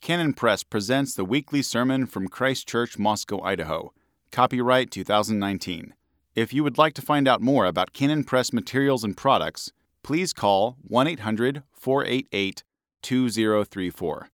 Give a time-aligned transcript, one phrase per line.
[0.00, 3.92] Canon Press presents the weekly sermon from Christ Church, Moscow, Idaho.
[4.32, 5.92] Copyright 2019.
[6.34, 10.32] If you would like to find out more about Canon Press materials and products, please
[10.32, 12.64] call 1 800 488
[13.02, 14.30] 2034.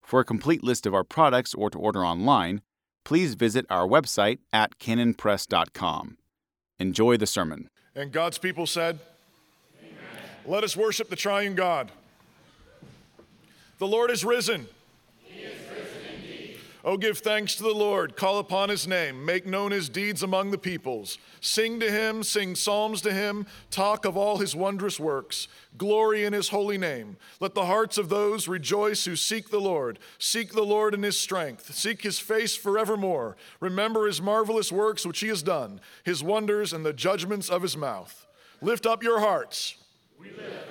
[0.00, 2.62] For a complete list of our products or to order online,
[3.04, 6.18] please visit our website at canonpress.com.
[6.78, 7.68] Enjoy the sermon.
[7.96, 9.00] And God's people said,
[10.46, 11.90] Let us worship the triune God.
[13.78, 14.68] The Lord is risen.
[16.82, 20.50] Oh, give thanks to the Lord, call upon his name, make known his deeds among
[20.50, 21.18] the peoples.
[21.40, 25.46] Sing to him, sing psalms to him, talk of all his wondrous works.
[25.76, 27.18] Glory in his holy name.
[27.38, 29.98] Let the hearts of those rejoice who seek the Lord.
[30.18, 33.36] Seek the Lord in his strength, seek his face forevermore.
[33.60, 37.76] Remember his marvelous works which he has done, his wonders and the judgments of his
[37.76, 38.26] mouth.
[38.62, 39.76] Lift up your hearts.
[40.18, 40.70] We lift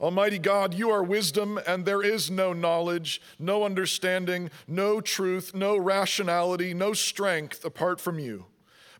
[0.00, 5.76] Almighty God, you are wisdom, and there is no knowledge, no understanding, no truth, no
[5.76, 8.46] rationality, no strength apart from you.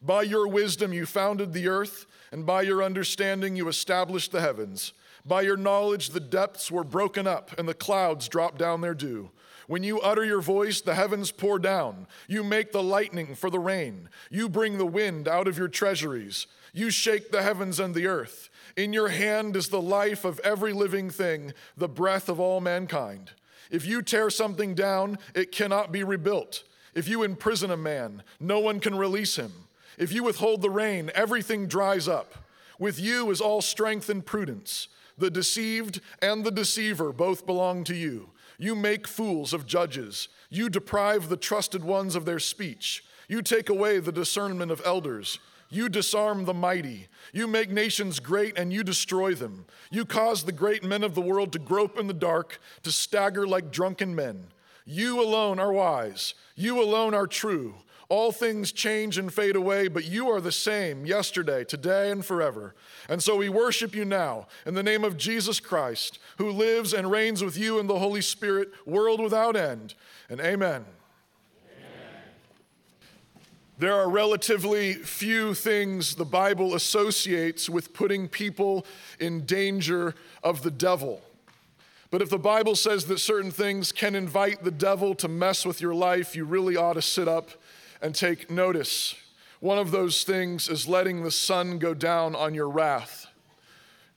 [0.02, 4.92] By your wisdom, you founded the earth, and by your understanding, you established the heavens.
[5.24, 9.30] By your knowledge, the depths were broken up, and the clouds dropped down their dew.
[9.68, 12.06] When you utter your voice, the heavens pour down.
[12.26, 14.08] You make the lightning for the rain.
[14.30, 16.46] You bring the wind out of your treasuries.
[16.72, 18.48] You shake the heavens and the earth.
[18.78, 23.32] In your hand is the life of every living thing, the breath of all mankind.
[23.72, 26.62] If you tear something down, it cannot be rebuilt.
[26.94, 29.50] If you imprison a man, no one can release him.
[29.98, 32.36] If you withhold the rain, everything dries up.
[32.78, 34.86] With you is all strength and prudence.
[35.18, 38.30] The deceived and the deceiver both belong to you.
[38.58, 40.28] You make fools of judges.
[40.50, 43.04] You deprive the trusted ones of their speech.
[43.26, 45.40] You take away the discernment of elders.
[45.70, 47.08] You disarm the mighty.
[47.32, 49.66] You make nations great and you destroy them.
[49.90, 53.46] You cause the great men of the world to grope in the dark, to stagger
[53.46, 54.46] like drunken men.
[54.86, 56.34] You alone are wise.
[56.56, 57.74] You alone are true.
[58.08, 62.74] All things change and fade away, but you are the same yesterday, today, and forever.
[63.06, 67.10] And so we worship you now in the name of Jesus Christ, who lives and
[67.10, 69.94] reigns with you in the Holy Spirit, world without end.
[70.30, 70.86] And amen.
[73.78, 78.84] There are relatively few things the Bible associates with putting people
[79.20, 81.22] in danger of the devil.
[82.10, 85.80] But if the Bible says that certain things can invite the devil to mess with
[85.80, 87.50] your life, you really ought to sit up
[88.02, 89.14] and take notice.
[89.60, 93.28] One of those things is letting the sun go down on your wrath.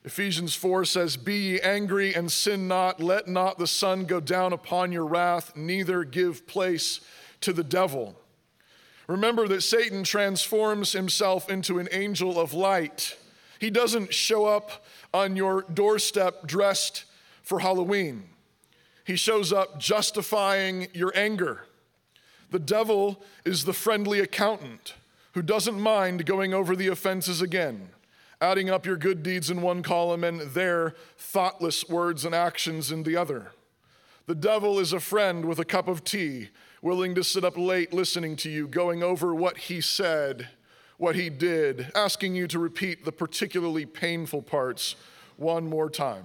[0.04, 4.52] Ephesians 4 says, Be ye angry and sin not, let not the sun go down
[4.52, 7.00] upon your wrath, neither give place
[7.42, 8.16] to the devil.
[9.12, 13.18] Remember that Satan transforms himself into an angel of light.
[13.58, 17.04] He doesn't show up on your doorstep dressed
[17.42, 18.22] for Halloween.
[19.04, 21.66] He shows up justifying your anger.
[22.52, 24.94] The devil is the friendly accountant
[25.34, 27.90] who doesn't mind going over the offenses again,
[28.40, 33.02] adding up your good deeds in one column and their thoughtless words and actions in
[33.02, 33.52] the other.
[34.26, 36.48] The devil is a friend with a cup of tea
[36.82, 40.48] willing to sit up late listening to you, going over what he said,
[40.98, 44.96] what he did, asking you to repeat the particularly painful parts
[45.36, 46.24] one more time.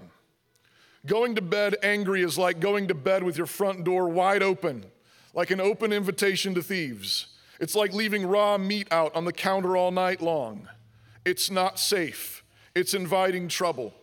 [1.06, 4.86] Going to bed angry is like going to bed with your front door wide open,
[5.34, 7.28] like an open invitation to thieves.
[7.60, 10.68] It's like leaving raw meat out on the counter all night long.
[11.24, 12.44] It's not safe,
[12.76, 13.94] it's inviting trouble.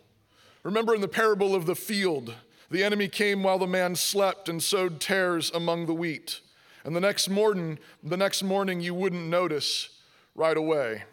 [0.63, 2.35] Remember in the parable of the field,
[2.75, 6.41] the enemy came while the man slept and sowed tares among the wheat.
[6.83, 9.91] And the next morning, the next morning you wouldn't notice
[10.35, 11.05] right away.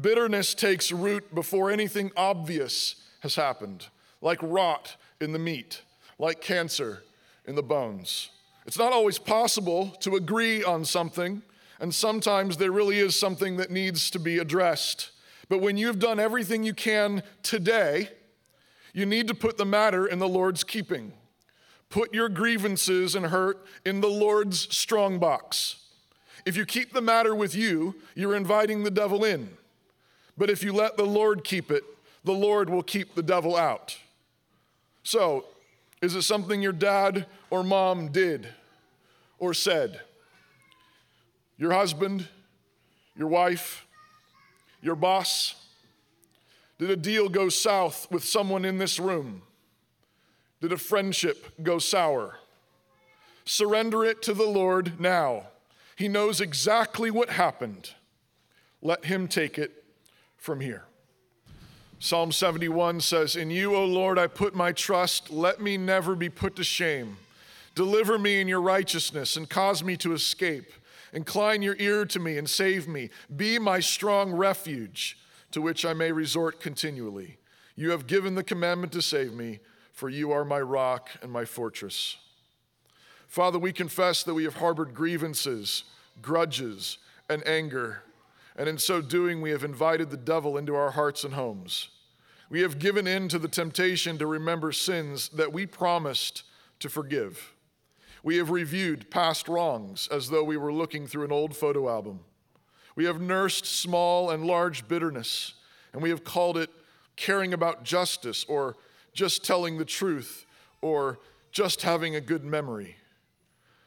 [0.00, 3.88] Bitterness takes root before anything obvious has happened,
[4.20, 5.82] like rot in the meat,
[6.16, 7.02] like cancer
[7.44, 8.30] in the bones.
[8.64, 11.42] It's not always possible to agree on something,
[11.80, 15.10] and sometimes there really is something that needs to be addressed.
[15.48, 18.10] But when you've done everything you can today,
[18.94, 21.12] you need to put the matter in the Lord's keeping.
[21.90, 25.76] Put your grievances and hurt in the Lord's strong box.
[26.46, 29.50] If you keep the matter with you, you're inviting the devil in.
[30.38, 31.82] But if you let the Lord keep it,
[32.22, 33.98] the Lord will keep the devil out.
[35.02, 35.44] So,
[36.00, 38.48] is it something your dad or mom did
[39.38, 40.00] or said?
[41.58, 42.28] Your husband,
[43.16, 43.86] your wife,
[44.82, 45.54] your boss?
[46.84, 49.40] Did a deal go south with someone in this room?
[50.60, 52.36] Did a friendship go sour?
[53.46, 55.46] Surrender it to the Lord now.
[55.96, 57.92] He knows exactly what happened.
[58.82, 59.82] Let Him take it
[60.36, 60.84] from here.
[62.00, 65.30] Psalm 71 says, In you, O Lord, I put my trust.
[65.30, 67.16] Let me never be put to shame.
[67.74, 70.70] Deliver me in your righteousness and cause me to escape.
[71.14, 73.08] Incline your ear to me and save me.
[73.34, 75.16] Be my strong refuge
[75.54, 77.36] to which I may resort continually.
[77.76, 79.60] You have given the commandment to save me,
[79.92, 82.16] for you are my rock and my fortress.
[83.28, 85.84] Father, we confess that we have harbored grievances,
[86.20, 86.98] grudges,
[87.30, 88.02] and anger,
[88.56, 91.88] and in so doing, we have invited the devil into our hearts and homes.
[92.50, 96.42] We have given in to the temptation to remember sins that we promised
[96.80, 97.54] to forgive.
[98.24, 102.24] We have reviewed past wrongs as though we were looking through an old photo album.
[102.96, 105.54] We have nursed small and large bitterness,
[105.92, 106.70] and we have called it
[107.16, 108.76] caring about justice or
[109.12, 110.46] just telling the truth
[110.80, 111.18] or
[111.50, 112.96] just having a good memory.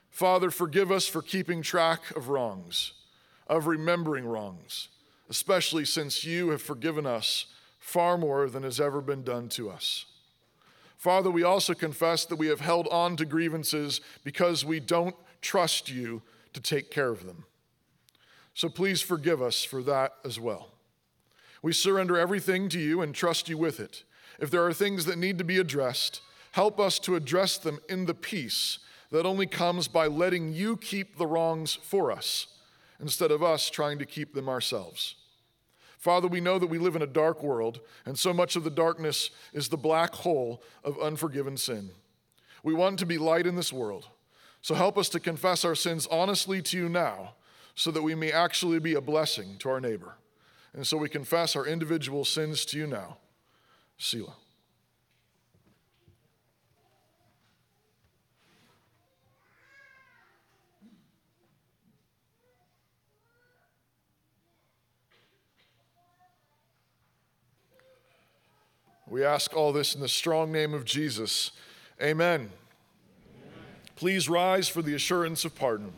[0.09, 2.93] Father, forgive us for keeping track of wrongs,
[3.47, 4.89] of remembering wrongs,
[5.29, 7.45] especially since you have forgiven us
[7.77, 10.05] far more than has ever been done to us.
[10.97, 15.89] Father, we also confess that we have held on to grievances because we don't trust
[15.89, 16.21] you
[16.53, 17.45] to take care of them.
[18.57, 20.69] So please forgive us for that as well.
[21.61, 24.03] We surrender everything to you and trust you with it.
[24.39, 26.21] If there are things that need to be addressed,
[26.53, 28.79] help us to address them in the peace
[29.11, 32.47] that only comes by letting you keep the wrongs for us
[32.99, 35.17] instead of us trying to keep them ourselves.
[35.99, 38.71] Father, we know that we live in a dark world, and so much of the
[38.71, 41.91] darkness is the black hole of unforgiven sin.
[42.63, 44.07] We want to be light in this world.
[44.63, 47.35] So help us to confess our sins honestly to you now,
[47.77, 50.15] so that we may actually be a blessing to our neighbor.
[50.73, 53.17] And so we confess our individual sins to you now.
[53.99, 54.33] Selah.
[69.07, 71.51] We ask all this in the strong name of Jesus.
[72.01, 72.39] Amen.
[72.41, 72.49] Amen.
[73.95, 75.93] Please rise for the assurance of pardon.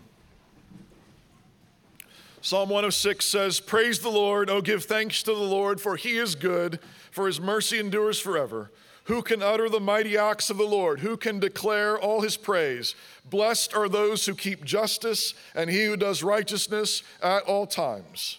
[2.41, 6.35] Psalm 106 says, Praise the Lord, oh, give thanks to the Lord, for he is
[6.35, 6.79] good,
[7.11, 8.71] for his mercy endures forever.
[9.05, 10.99] Who can utter the mighty acts of the Lord?
[10.99, 12.95] Who can declare all his praise?
[13.29, 18.37] Blessed are those who keep justice and he who does righteousness at all times.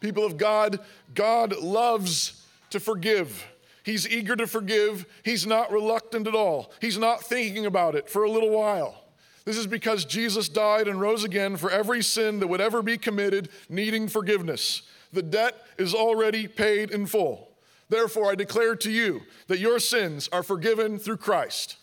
[0.00, 0.78] People of God,
[1.14, 3.46] God loves to forgive.
[3.84, 5.06] He's eager to forgive.
[5.24, 6.72] He's not reluctant at all.
[6.80, 9.01] He's not thinking about it for a little while.
[9.44, 12.96] This is because Jesus died and rose again for every sin that would ever be
[12.96, 14.82] committed, needing forgiveness.
[15.12, 17.50] The debt is already paid in full.
[17.88, 21.76] Therefore, I declare to you that your sins are forgiven through Christ.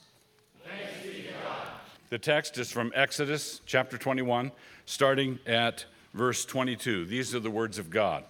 [2.09, 4.51] The text is from Exodus chapter 21,
[4.85, 5.85] starting at
[6.15, 7.06] verse 22.
[7.06, 8.23] These are the words of God.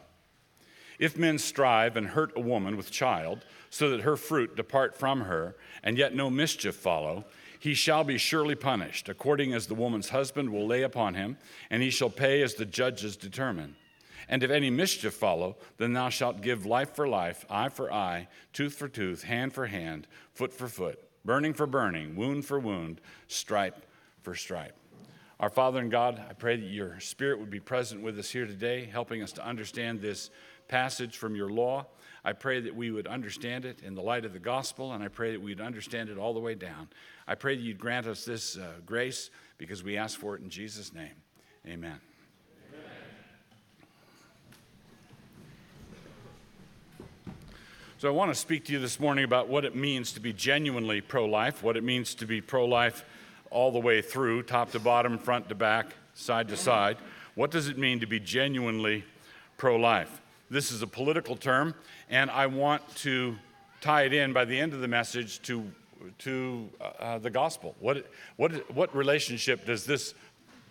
[0.97, 5.21] If men strive and hurt a woman with child, so that her fruit depart from
[5.21, 7.23] her, and yet no mischief follow,
[7.59, 11.37] he shall be surely punished, according as the woman's husband will lay upon him,
[11.69, 13.75] and he shall pay as the judges determine.
[14.29, 18.27] And if any mischief follow, then thou shalt give life for life, eye for eye,
[18.53, 23.01] tooth for tooth, hand for hand, foot for foot, burning for burning, wound for wound,
[23.27, 23.85] stripe
[24.21, 24.75] for stripe.
[25.39, 28.45] Our Father and God, I pray that your Spirit would be present with us here
[28.45, 30.29] today, helping us to understand this
[30.67, 31.87] passage from your law.
[32.23, 35.07] I pray that we would understand it in the light of the gospel, and I
[35.07, 36.89] pray that we'd understand it all the way down.
[37.27, 40.49] I pray that you'd grant us this uh, grace because we ask for it in
[40.49, 41.15] Jesus' name.
[41.67, 41.99] Amen.
[47.99, 50.31] So, I want to speak to you this morning about what it means to be
[50.31, 53.03] genuinely pro life, what it means to be pro life
[53.49, 56.97] all the way through, top to bottom, front to back, side to side.
[57.35, 59.03] What does it mean to be genuinely
[59.57, 60.21] pro life?
[60.51, 61.75] This is a political term,
[62.09, 63.35] and I want to
[63.81, 65.63] tie it in by the end of the message to,
[66.19, 67.75] to uh, the gospel.
[67.79, 70.15] What, what, what relationship does this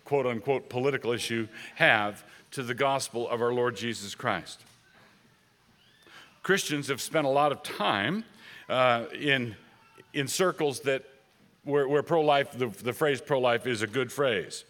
[0.03, 4.61] quote unquote political issue have to the gospel of our Lord Jesus Christ?
[6.43, 8.25] Christians have spent a lot of time
[8.67, 9.55] uh, in,
[10.13, 11.05] in circles that
[11.63, 14.63] where, where pro life, the, the phrase pro life is a good phrase.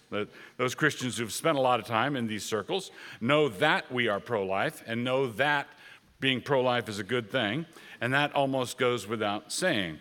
[0.57, 2.91] Those Christians who've spent a lot of time in these circles
[3.21, 5.67] know that we are pro life and know that
[6.19, 7.65] being pro life is a good thing,
[8.01, 9.99] and that almost goes without saying.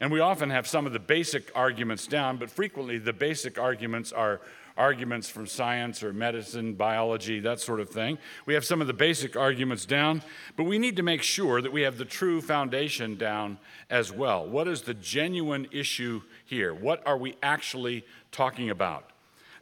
[0.00, 4.12] And we often have some of the basic arguments down, but frequently the basic arguments
[4.12, 4.40] are
[4.76, 8.18] arguments from science or medicine, biology, that sort of thing.
[8.46, 10.22] We have some of the basic arguments down,
[10.56, 13.58] but we need to make sure that we have the true foundation down
[13.90, 14.46] as well.
[14.46, 16.74] What is the genuine issue here?
[16.74, 19.10] What are we actually talking about?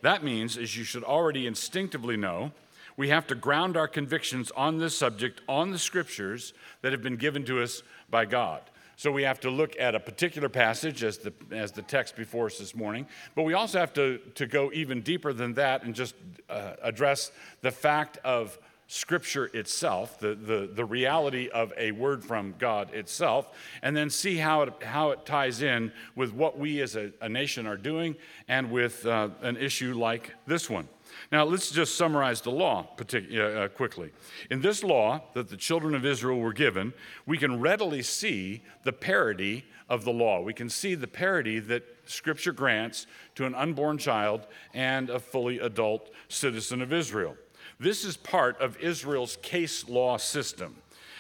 [0.03, 2.53] That means, as you should already instinctively know,
[2.97, 6.53] we have to ground our convictions on this subject, on the scriptures
[6.83, 8.63] that have been given to us by God.
[9.01, 12.45] So we have to look at a particular passage as the, as the text before
[12.49, 15.95] us this morning, but we also have to, to go even deeper than that and
[15.95, 16.15] just
[16.51, 22.55] uh, address the fact of Scripture itself, the, the, the reality of a word from
[22.59, 23.49] God itself,
[23.81, 27.29] and then see how it, how it ties in with what we as a, a
[27.31, 28.17] nation are doing
[28.49, 30.87] and with uh, an issue like this one.
[31.33, 34.11] Now, let's just summarize the law partic- uh, quickly.
[34.51, 36.93] In this law that the children of Israel were given,
[37.25, 40.41] we can readily see the parity of the law.
[40.41, 43.07] We can see the parity that Scripture grants
[43.37, 47.37] to an unborn child and a fully adult citizen of Israel.
[47.79, 50.77] This is part of Israel's case law system.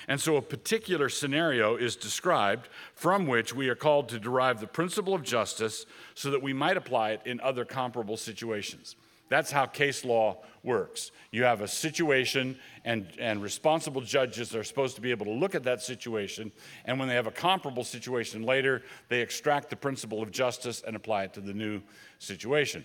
[0.09, 4.67] And so a particular scenario is described from which we are called to derive the
[4.67, 8.97] principle of justice so that we might apply it in other comparable situations.
[9.31, 11.13] That's how case law works.
[11.31, 15.55] You have a situation, and, and responsible judges are supposed to be able to look
[15.55, 16.53] at that situation,
[16.85, 20.97] and when they have a comparable situation later, they extract the principle of justice and
[20.97, 21.81] apply it to the new
[22.19, 22.85] situation.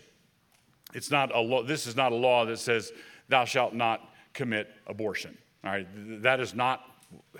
[0.94, 2.94] It's not a law, this is not a law that says
[3.28, 5.36] thou shalt not commit abortion.
[5.64, 5.88] All right,
[6.22, 6.84] that is not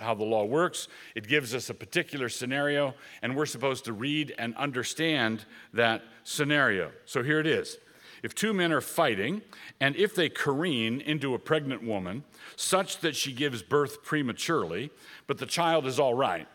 [0.00, 0.88] how the law works.
[1.14, 5.44] It gives us a particular scenario, and we're supposed to read and understand
[5.74, 6.90] that scenario.
[7.04, 7.78] So here it is.
[8.26, 9.42] If two men are fighting,
[9.78, 12.24] and if they careen into a pregnant woman,
[12.56, 14.90] such that she gives birth prematurely,
[15.28, 16.48] but the child is all right,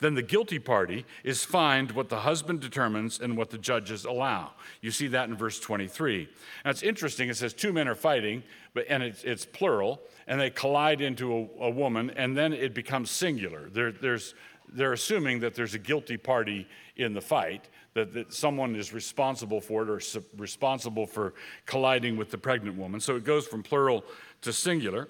[0.00, 4.52] then the guilty party is fined what the husband determines and what the judges allow.
[4.80, 6.26] You see that in verse 23.
[6.64, 8.42] Now it's interesting, it says two men are fighting,
[8.72, 12.72] but, and it's, it's plural, and they collide into a, a woman, and then it
[12.72, 13.68] becomes singular.
[13.68, 14.34] There, there's,
[14.74, 16.66] they're assuming that there's a guilty party
[16.96, 22.16] in the fight, that, that someone is responsible for it or su- responsible for colliding
[22.16, 23.00] with the pregnant woman.
[23.00, 24.04] So it goes from plural
[24.42, 25.08] to singular.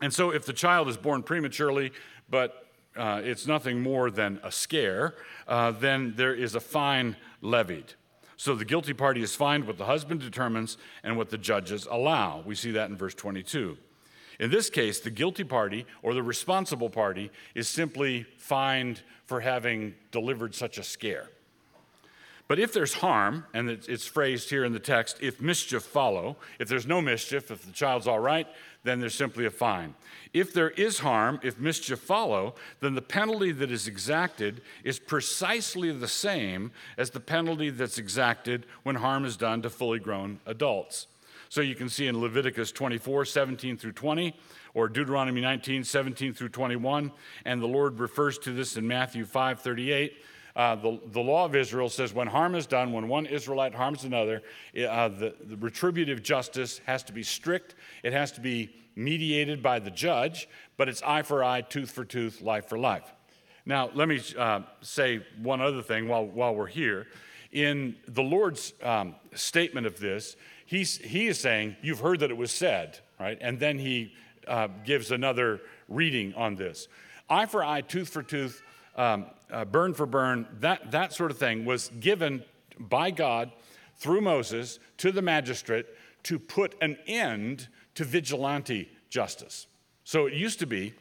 [0.00, 1.92] And so if the child is born prematurely,
[2.28, 7.94] but uh, it's nothing more than a scare, uh, then there is a fine levied.
[8.36, 12.42] So the guilty party is fined what the husband determines and what the judges allow.
[12.46, 13.76] We see that in verse 22.
[14.40, 19.94] In this case, the guilty party or the responsible party is simply fined for having
[20.10, 21.28] delivered such a scare.
[22.48, 26.68] But if there's harm, and it's phrased here in the text, if mischief follow, if
[26.68, 28.48] there's no mischief, if the child's all right,
[28.82, 29.94] then there's simply a fine.
[30.32, 35.92] If there is harm, if mischief follow, then the penalty that is exacted is precisely
[35.92, 41.06] the same as the penalty that's exacted when harm is done to fully grown adults.
[41.50, 44.34] So you can see in Leviticus 24, 17 through 20,
[44.72, 47.12] or Deuteronomy 19, 17 through 21,
[47.44, 50.14] and the Lord refers to this in Matthew 5, 38
[50.56, 54.04] uh, the, the law of Israel says when harm is done, when one Israelite harms
[54.04, 54.42] another,
[54.76, 57.76] uh, the, the retributive justice has to be strict.
[58.02, 62.04] It has to be mediated by the judge, but it's eye for eye, tooth for
[62.04, 63.12] tooth, life for life.
[63.64, 67.06] Now, let me uh, say one other thing while, while we're here.
[67.52, 70.36] In the Lord's um, statement of this,
[70.70, 73.36] he's, he is saying, You've heard that it was said, right?
[73.40, 74.14] And then he
[74.46, 76.86] uh, gives another reading on this.
[77.28, 78.62] Eye for eye, tooth for tooth,
[78.96, 82.44] um, uh, burn for burn, that, that sort of thing was given
[82.78, 83.50] by God
[83.96, 85.86] through Moses to the magistrate
[86.22, 89.66] to put an end to vigilante justice.
[90.04, 90.94] So it used to be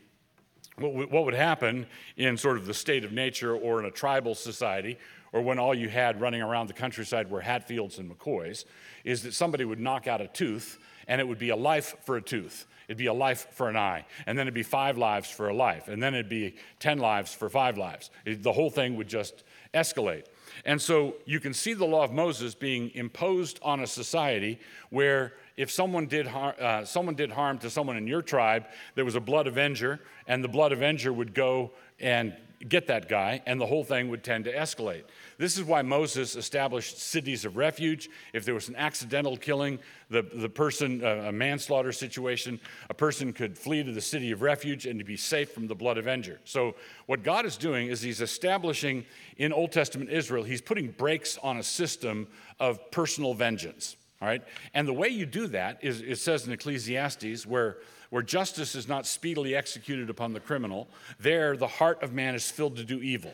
[0.81, 1.85] what, would happen
[2.17, 4.97] in sort of the state of nature or in a tribal society,
[5.31, 8.65] or when all you had running around the countryside were Hatfields and McCoys,
[9.03, 12.17] is that somebody would knock out a tooth and it would be a life for
[12.17, 12.67] a tooth.
[12.87, 14.05] It'd be a life for an eye.
[14.25, 15.87] And then it'd be five lives for a life.
[15.87, 18.09] And then it'd be 10 lives for five lives.
[18.25, 19.43] It, the whole thing would just
[19.73, 20.25] escalate.
[20.65, 24.59] And so you can see the law of Moses being imposed on a society
[24.89, 29.03] where if someone did, har- uh, someone did harm to someone in your tribe, there
[29.03, 32.33] was a blood avenger, and the blood avenger would go and
[32.69, 35.03] get that guy, and the whole thing would tend to escalate.
[35.37, 38.09] This is why Moses established cities of refuge.
[38.31, 42.57] If there was an accidental killing, the, the person, uh, a manslaughter situation,
[42.89, 45.75] a person could flee to the city of refuge and to be safe from the
[45.75, 46.39] blood avenger.
[46.45, 46.75] So,
[47.05, 51.57] what God is doing is He's establishing in Old Testament Israel, He's putting brakes on
[51.57, 52.27] a system
[52.61, 53.97] of personal vengeance.
[54.21, 54.43] All right?
[54.73, 57.77] And the way you do that is, it says in Ecclesiastes, where
[58.09, 60.87] where justice is not speedily executed upon the criminal,
[61.19, 63.33] there the heart of man is filled to do evil.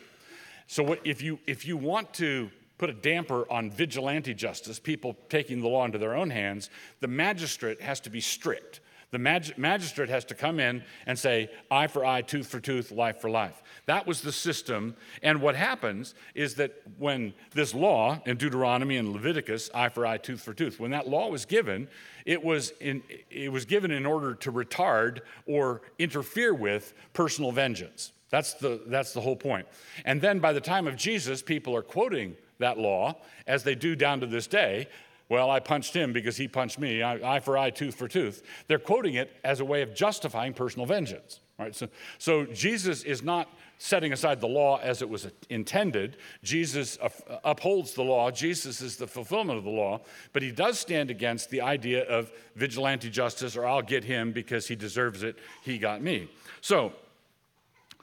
[0.68, 5.16] So what, if, you, if you want to put a damper on vigilante justice, people
[5.30, 8.82] taking the law into their own hands, the magistrate has to be strict.
[9.16, 12.92] The mag- magistrate has to come in and say, eye for eye, tooth for tooth,
[12.92, 13.64] life for life.
[13.86, 14.98] That was the system.
[15.24, 20.18] And what happens is that when this law in Deuteronomy and Leviticus, eye for eye,
[20.18, 21.88] tooth for tooth, when that law was given,
[22.26, 28.12] it was, in, it was given in order to retard or interfere with personal vengeance.
[28.32, 29.66] That's the, that's the whole point.
[30.04, 33.16] And then by the time of Jesus, people are quoting that law,
[33.48, 34.90] as they do down to this day.
[35.28, 38.44] Well, I punched him because he punched me, eye for eye, tooth for tooth.
[38.68, 41.40] They're quoting it as a way of justifying personal vengeance.
[41.58, 41.74] Right?
[41.74, 46.18] So, so Jesus is not setting aside the law as it was intended.
[46.44, 46.98] Jesus
[47.44, 48.30] upholds the law.
[48.30, 50.02] Jesus is the fulfillment of the law.
[50.34, 54.68] But he does stand against the idea of vigilante justice or I'll get him because
[54.68, 56.30] he deserves it, he got me.
[56.62, 56.94] So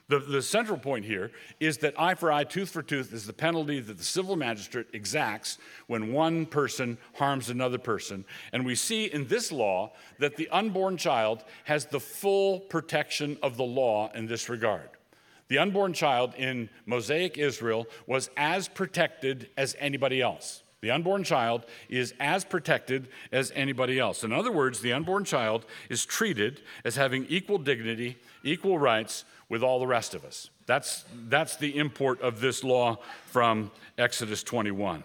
[0.09, 1.31] the, the central point here
[1.61, 4.89] is that eye for eye, tooth for tooth is the penalty that the civil magistrate
[4.93, 8.25] exacts when one person harms another person.
[8.53, 13.57] And we see in this law that the unborn child has the full protection of
[13.57, 14.91] the law in this regard.
[15.49, 20.63] The unborn child in Mosaic Israel was as protected as anybody else.
[20.83, 24.25] The unborn child is as protected as anybody else.
[24.25, 29.63] In other words, the unborn child is treated as having equal dignity, equal rights with
[29.63, 30.49] all the rest of us.
[30.65, 35.05] That's, that's the import of this law from Exodus 21.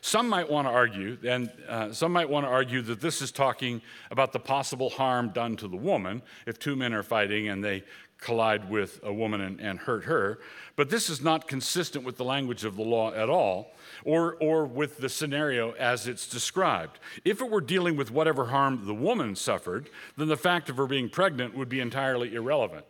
[0.00, 3.30] Some might want to argue, and uh, some might want to argue that this is
[3.30, 7.62] talking about the possible harm done to the woman if two men are fighting and
[7.62, 7.84] they
[8.16, 10.38] collide with a woman and, and hurt her.
[10.74, 14.64] But this is not consistent with the language of the law at all, or, or
[14.64, 17.00] with the scenario as it's described.
[17.22, 20.86] If it were dealing with whatever harm the woman suffered, then the fact of her
[20.86, 22.86] being pregnant would be entirely irrelevant.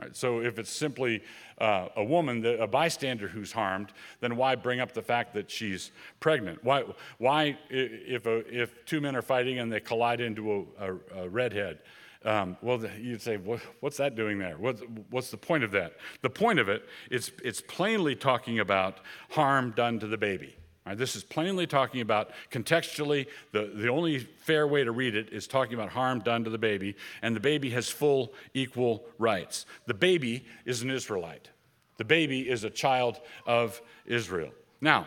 [0.00, 0.16] Right?
[0.16, 1.22] So if it's simply
[1.58, 5.92] uh, a woman, a bystander who's harmed, then why bring up the fact that she's
[6.20, 6.64] pregnant?
[6.64, 6.84] Why,
[7.18, 11.28] why if, a, if two men are fighting and they collide into a, a, a
[11.28, 11.80] redhead,
[12.24, 14.56] um, well, you'd say, what's that doing there?
[14.58, 15.96] What's, what's the point of that?
[16.20, 18.98] The point of it is it's plainly talking about
[19.30, 20.54] harm done to the baby.
[20.86, 25.28] Right, this is plainly talking about contextually, the, the only fair way to read it
[25.30, 29.66] is talking about harm done to the baby, and the baby has full equal rights.
[29.86, 31.50] The baby is an Israelite,
[31.98, 34.52] the baby is a child of Israel.
[34.80, 35.06] Now,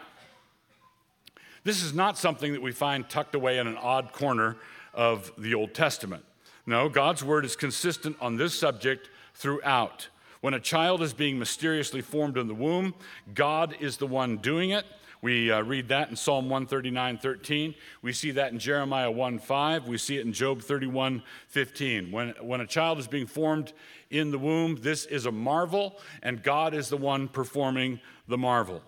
[1.64, 4.58] this is not something that we find tucked away in an odd corner
[4.94, 6.24] of the Old Testament.
[6.66, 10.08] No, God's word is consistent on this subject throughout.
[10.42, 12.94] When a child is being mysteriously formed in the womb,
[13.34, 14.86] God is the one doing it.
[15.24, 17.76] We uh, read that in Psalm 139 13.
[18.02, 19.88] We see that in Jeremiah 1 5.
[19.88, 22.12] We see it in Job 31 15.
[22.12, 23.72] When, when a child is being formed
[24.10, 28.84] in the womb, this is a marvel, and God is the one performing the marvel.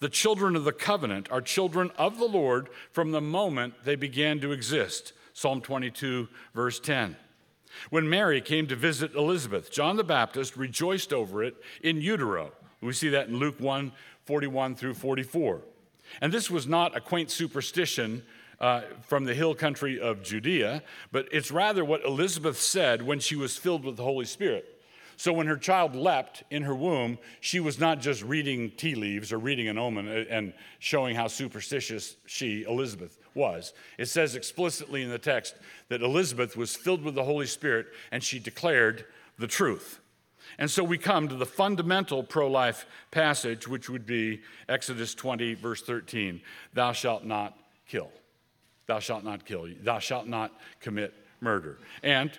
[0.00, 4.40] The children of the covenant are children of the Lord from the moment they began
[4.40, 5.12] to exist.
[5.34, 7.14] Psalm 22, verse 10.
[7.90, 12.52] When Mary came to visit Elizabeth, John the Baptist rejoiced over it in utero.
[12.80, 13.92] We see that in Luke 1
[14.24, 15.60] 41 through 44.
[16.20, 18.22] And this was not a quaint superstition
[18.60, 23.36] uh, from the hill country of Judea, but it's rather what Elizabeth said when she
[23.36, 24.70] was filled with the Holy Spirit.
[25.16, 29.32] So when her child leapt in her womb, she was not just reading tea leaves
[29.32, 33.72] or reading an omen uh, and showing how superstitious she, Elizabeth, was.
[33.98, 35.54] It says explicitly in the text
[35.88, 39.04] that Elizabeth was filled with the Holy Spirit and she declared
[39.38, 40.00] the truth.
[40.58, 45.54] And so we come to the fundamental pro life passage, which would be Exodus 20,
[45.54, 46.40] verse 13
[46.72, 47.56] Thou shalt not
[47.88, 48.10] kill.
[48.86, 49.68] Thou shalt not kill.
[49.82, 51.78] Thou shalt not commit murder.
[52.02, 52.30] And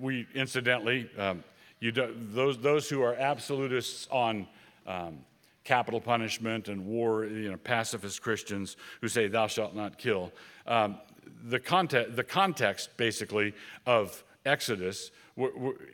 [0.00, 1.44] we, incidentally, um,
[1.80, 4.46] you do, those, those who are absolutists on
[4.86, 5.18] um,
[5.64, 10.32] capital punishment and war, you know, pacifist Christians who say, Thou shalt not kill,
[10.66, 10.98] um,
[11.44, 13.52] the, context, the context basically
[13.84, 15.10] of Exodus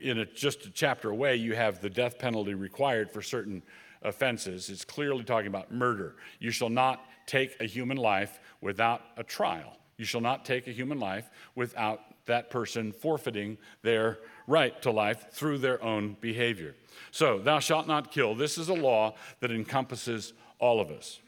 [0.01, 3.63] in a, just a chapter away, you have the death penalty required for certain
[4.03, 4.71] offenses.
[4.71, 6.17] It's clearly talking about murder.
[6.39, 9.77] You shall not take a human life without a trial.
[9.97, 15.27] You shall not take a human life without that person forfeiting their right to life
[15.33, 16.75] through their own behavior.
[17.11, 18.35] So, thou shalt not kill.
[18.35, 21.21] This is a law that encompasses all of us.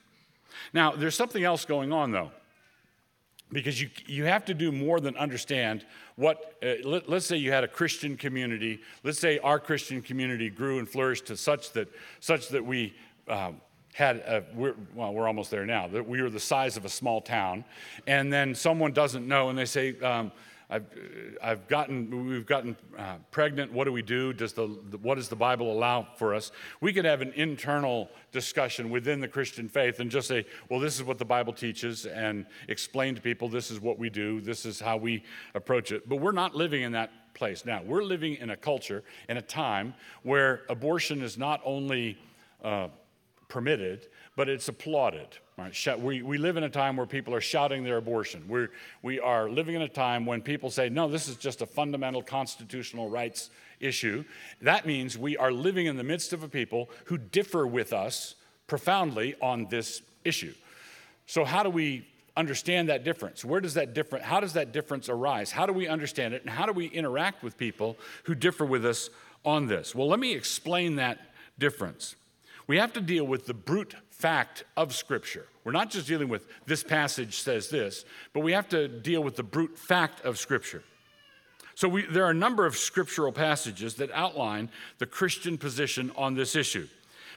[0.72, 2.30] Now, there's something else going on, though
[3.54, 5.86] because you, you have to do more than understand
[6.16, 8.80] what, uh, let, us say you had a Christian community.
[9.02, 11.88] Let's say our Christian community grew and flourished to such that,
[12.20, 12.94] such that we
[13.28, 13.60] um,
[13.94, 16.88] had, a, we're, well, we're almost there now, that we were the size of a
[16.88, 17.64] small town.
[18.06, 20.32] And then someone doesn't know and they say, um,
[20.70, 20.86] I've,
[21.42, 23.72] I've gotten, we've gotten uh, pregnant.
[23.72, 24.32] What do we do?
[24.32, 24.66] Does the,
[25.02, 26.52] what does the Bible allow for us?
[26.80, 30.96] We could have an internal discussion within the Christian faith and just say, well, this
[30.96, 34.64] is what the Bible teaches, and explain to people this is what we do, this
[34.64, 35.22] is how we
[35.54, 36.08] approach it.
[36.08, 37.82] But we're not living in that place now.
[37.84, 42.16] We're living in a culture, in a time where abortion is not only
[42.62, 42.88] uh,
[43.54, 45.28] permitted, but it's applauded.
[45.56, 46.00] Right?
[46.00, 48.42] We, we live in a time where people are shouting their abortion.
[48.48, 51.66] We're, we are living in a time when people say, no, this is just a
[51.66, 54.24] fundamental constitutional rights issue.
[54.60, 58.34] That means we are living in the midst of a people who differ with us
[58.66, 60.52] profoundly on this issue.
[61.26, 63.44] So, how do we understand that difference?
[63.44, 65.52] Where does that difference, how does that difference arise?
[65.52, 66.42] How do we understand it?
[66.42, 69.10] And how do we interact with people who differ with us
[69.44, 69.94] on this?
[69.94, 71.20] Well, let me explain that
[71.56, 72.16] difference.
[72.66, 75.46] We have to deal with the brute fact of Scripture.
[75.64, 79.36] We're not just dealing with this passage says this, but we have to deal with
[79.36, 80.82] the brute fact of Scripture.
[81.74, 86.34] So we, there are a number of scriptural passages that outline the Christian position on
[86.34, 86.86] this issue.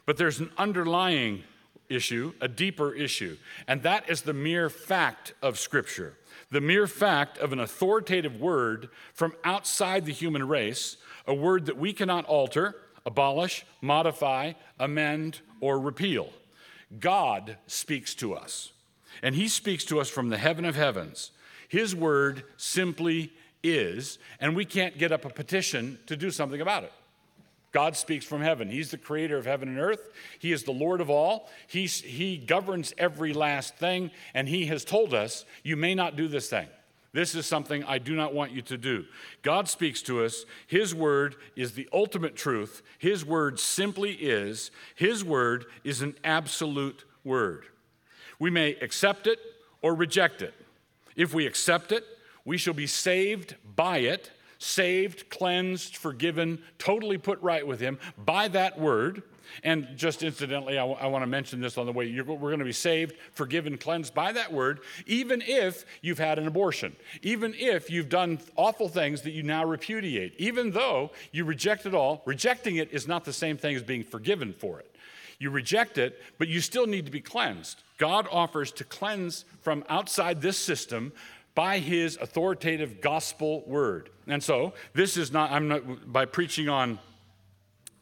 [0.06, 1.44] But there's an underlying
[1.90, 3.38] issue, a deeper issue,
[3.68, 6.18] and that is the mere fact of Scripture.
[6.52, 11.78] The mere fact of an authoritative word from outside the human race, a word that
[11.78, 12.76] we cannot alter,
[13.08, 16.30] abolish, modify, amend, or repeal.
[17.00, 18.74] God speaks to us,
[19.24, 21.32] and He speaks to us from the heaven of heavens.
[21.70, 23.32] His word simply
[23.63, 26.91] is, and we can't get up a petition to do something about it.
[27.72, 28.70] God speaks from heaven.
[28.70, 30.10] He's the creator of heaven and earth.
[30.39, 31.50] He is the Lord of all.
[31.67, 36.28] He's, he governs every last thing, and He has told us, You may not do
[36.28, 36.67] this thing.
[37.17, 39.03] This is something I do not want you to do.
[39.41, 40.45] God speaks to us.
[40.67, 42.84] His word is the ultimate truth.
[42.99, 44.69] His word simply is.
[44.93, 47.65] His word is an absolute word.
[48.38, 49.39] We may accept it
[49.82, 50.53] or reject it.
[51.15, 52.03] If we accept it,
[52.45, 58.47] we shall be saved by it, saved, cleansed, forgiven, totally put right with Him by
[58.49, 59.23] that word.
[59.63, 62.05] And just incidentally, I, w- I want to mention this on the way.
[62.05, 66.39] You're, we're going to be saved, forgiven, cleansed by that word, even if you've had
[66.39, 71.45] an abortion, even if you've done awful things that you now repudiate, even though you
[71.45, 72.21] reject it all.
[72.25, 74.95] Rejecting it is not the same thing as being forgiven for it.
[75.39, 77.81] You reject it, but you still need to be cleansed.
[77.97, 81.12] God offers to cleanse from outside this system
[81.53, 84.10] by his authoritative gospel word.
[84.27, 86.99] And so, this is not, I'm not, by preaching on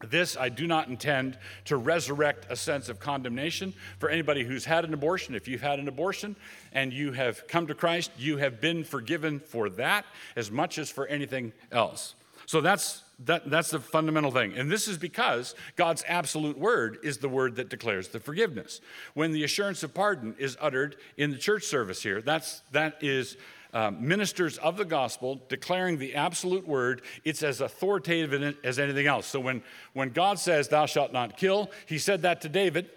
[0.03, 4.85] this, I do not intend to resurrect a sense of condemnation for anybody who's had
[4.85, 5.35] an abortion.
[5.35, 6.35] If you've had an abortion
[6.73, 10.05] and you have come to Christ, you have been forgiven for that
[10.35, 12.15] as much as for anything else.
[12.45, 14.53] So that's, that, that's the fundamental thing.
[14.55, 18.81] And this is because God's absolute word is the word that declares the forgiveness.
[19.13, 23.37] When the assurance of pardon is uttered in the church service here, that's, that is
[23.75, 29.27] uh, ministers of the gospel declaring the absolute word, it's as authoritative as anything else.
[29.27, 29.61] So when,
[29.93, 32.89] when God says, Thou shalt not kill, he said that to David.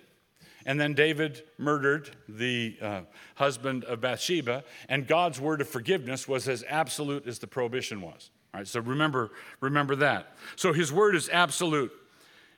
[0.65, 3.01] And then David murdered the uh,
[3.35, 8.31] husband of Bathsheba, and God's word of forgiveness was as absolute as the prohibition was.
[8.55, 10.37] All right, so remember, remember that.
[10.57, 11.91] So his word is absolute.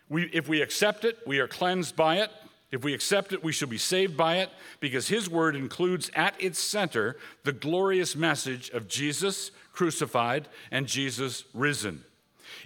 [0.08, 2.30] We, if we accept it, we are cleansed by it.
[2.72, 6.40] If we accept it, we shall be saved by it because his word includes at
[6.40, 12.04] its center the glorious message of Jesus crucified and Jesus risen.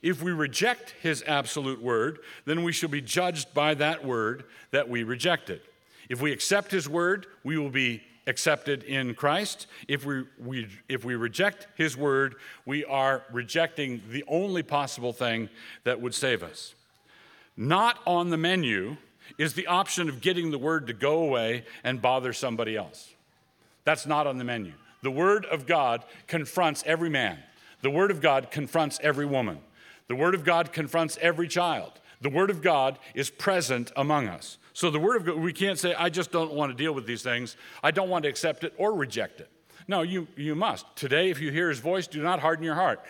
[0.03, 4.89] If we reject his absolute word, then we shall be judged by that word that
[4.89, 5.63] we rejected.
[6.11, 9.67] If we accept his word, we will be accepted in Christ.
[9.89, 12.37] If we, we, if we reject his word,
[12.67, 15.49] we are rejecting the only possible thing
[15.85, 16.75] that would save us.
[17.57, 18.97] Not on the menu
[19.39, 23.13] is the option of getting the word to go away and bother somebody else.
[23.85, 24.73] That's not on the menu.
[25.03, 27.39] The word of God confronts every man,
[27.83, 29.59] the word of God confronts every woman,
[30.09, 31.93] the word of God confronts every child.
[32.21, 34.57] The word of God is present among us.
[34.73, 37.07] So the word of God, we can't say, I just don't want to deal with
[37.07, 37.55] these things.
[37.83, 39.51] I don't want to accept it or reject it.
[39.87, 40.87] No, you, you must.
[40.97, 43.05] Today, if you hear his voice, do not harden your heart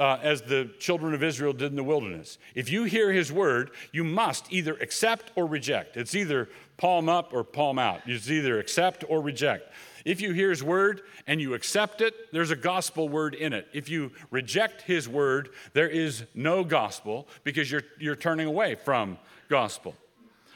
[0.00, 2.38] uh, as the children of Israel did in the wilderness.
[2.54, 5.98] If you hear his word, you must either accept or reject.
[5.98, 8.00] It's either palm up or palm out.
[8.06, 9.70] It's either accept or reject.
[10.06, 13.68] If you hear his word and you accept it, there's a gospel word in it.
[13.74, 19.18] If you reject his word, there is no gospel because you're, you're turning away from
[19.50, 19.94] gospel.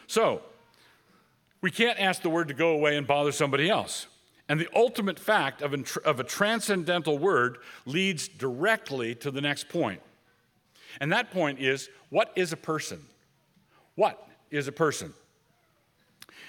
[0.07, 0.41] So,
[1.61, 4.07] we can't ask the word to go away and bother somebody else.
[4.49, 10.01] And the ultimate fact of, of a transcendental word leads directly to the next point.
[11.01, 13.05] And that point is what is a person?
[13.95, 15.15] What is a person?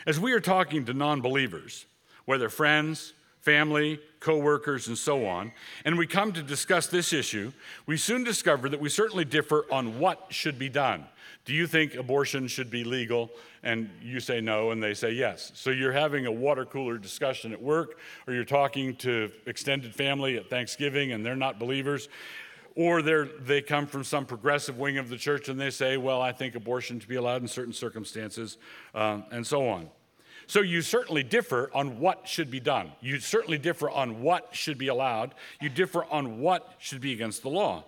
[0.05, 1.85] As we are talking to non believers,
[2.25, 5.51] whether friends, family, coworkers, and so on,
[5.85, 7.51] and we come to discuss this issue,
[7.85, 11.05] we soon discover that we certainly differ on what should be done.
[11.45, 13.29] Do you think abortion should be legal?
[13.65, 15.51] And you say no, and they say yes.
[15.55, 17.97] So you're having a water cooler discussion at work,
[18.27, 22.07] or you're talking to extended family at Thanksgiving, and they're not believers.
[22.75, 26.31] Or they come from some progressive wing of the church and they say, well, I
[26.31, 28.57] think abortion to be allowed in certain circumstances,
[28.93, 29.89] uh, and so on.
[30.47, 32.91] So you certainly differ on what should be done.
[33.01, 35.33] You certainly differ on what should be allowed.
[35.59, 37.85] You differ on what should be against the law.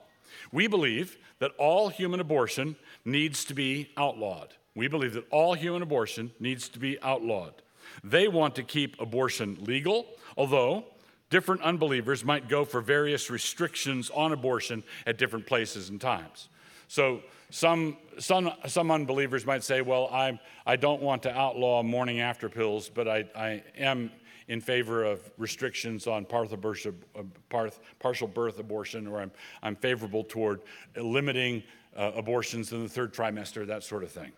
[0.51, 4.55] We believe that all human abortion needs to be outlawed.
[4.77, 7.55] We believe that all human abortion needs to be outlawed.
[8.03, 10.05] They want to keep abortion legal,
[10.37, 10.85] although
[11.31, 16.49] different unbelievers might go for various restrictions on abortion at different places and times.
[16.89, 22.19] So some, some, some unbelievers might say, well, I, I don't want to outlaw morning
[22.19, 24.11] after pills, but I, I am
[24.47, 29.31] in favor of restrictions on partial birth, partial birth abortion, or I'm,
[29.63, 30.61] I'm favorable toward
[30.95, 31.63] limiting
[31.95, 34.31] uh, abortions in the third trimester, that sort of thing.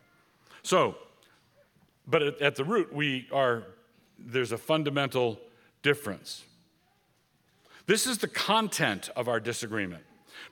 [0.64, 0.96] So,
[2.08, 3.64] but at, at the root, we are,
[4.18, 5.40] there's a fundamental
[5.82, 6.44] difference.
[7.86, 10.04] This is the content of our disagreement.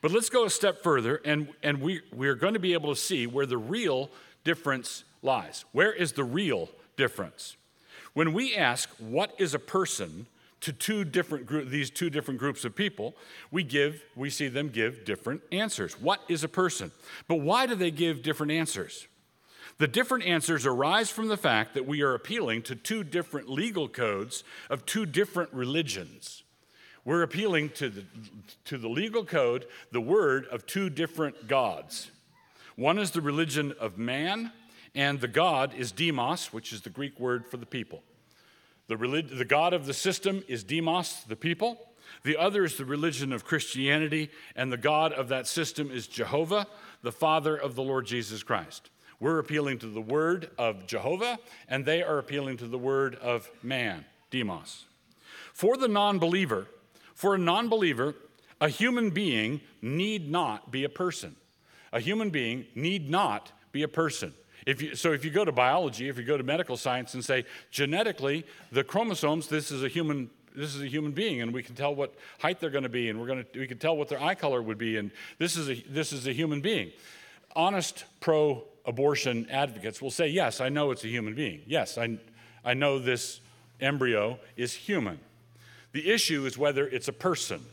[0.01, 2.99] But let's go a step further, and, and we, we're going to be able to
[2.99, 4.09] see where the real
[4.43, 5.65] difference lies.
[5.71, 7.55] Where is the real difference?
[8.13, 10.27] When we ask, what is a person
[10.61, 13.15] to two different group, these two different groups of people,
[13.51, 15.99] we give, we see them give different answers.
[15.99, 16.91] What is a person?
[17.27, 19.07] But why do they give different answers?
[19.79, 23.87] The different answers arise from the fact that we are appealing to two different legal
[23.87, 26.43] codes of two different religions.
[27.05, 28.03] We're appealing to the,
[28.65, 32.11] to the legal code, the word of two different gods.
[32.75, 34.51] One is the religion of man,
[34.93, 38.01] and the God is demos, which is the Greek word for the people.
[38.87, 41.77] The, relig- the God of the system is demos, the people.
[42.23, 46.67] The other is the religion of Christianity, and the God of that system is Jehovah,
[47.03, 48.89] the Father of the Lord Jesus Christ.
[49.19, 53.49] We're appealing to the word of Jehovah, and they are appealing to the word of
[53.63, 54.85] man, demos.
[55.53, 56.67] For the non believer,
[57.15, 58.13] for a non believer,
[58.61, 61.35] a human being need not be a person.
[61.91, 64.33] A human being need not be a person.
[64.65, 67.23] If you, so if you go to biology, if you go to medical science and
[67.23, 71.61] say genetically the chromosomes, this is a human this is a human being and we
[71.61, 73.95] can tell what height they're going to be and we're going to we can tell
[73.95, 76.91] what their eye color would be and this is a this is a human being.
[77.55, 81.61] Honest pro abortion advocates will say, "Yes, I know it's a human being.
[81.67, 82.17] Yes, I
[82.65, 83.41] I know this
[83.79, 85.19] embryo is human."
[85.91, 87.65] The issue is whether it's a person.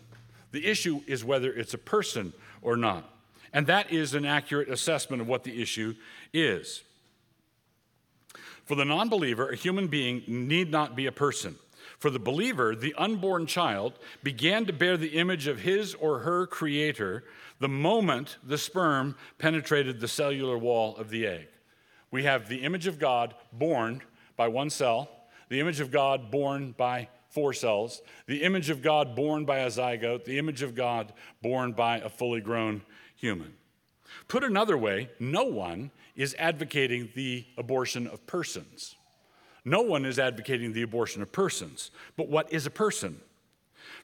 [0.52, 3.10] The issue is whether it's a person or not.
[3.52, 5.94] And that is an accurate assessment of what the issue
[6.32, 6.82] is.
[8.64, 11.56] For the non believer, a human being need not be a person.
[11.98, 16.46] For the believer, the unborn child began to bear the image of his or her
[16.46, 17.24] creator
[17.60, 21.48] the moment the sperm penetrated the cellular wall of the egg.
[22.10, 24.02] We have the image of God born
[24.36, 25.08] by one cell,
[25.48, 29.68] the image of God born by four cells, the image of God born by a
[29.68, 32.82] zygote, the image of God born by a fully grown
[33.16, 33.54] human.
[34.28, 38.96] Put another way, no one is advocating the abortion of persons.
[39.64, 41.90] No one is advocating the abortion of persons.
[42.16, 43.20] But what is a person?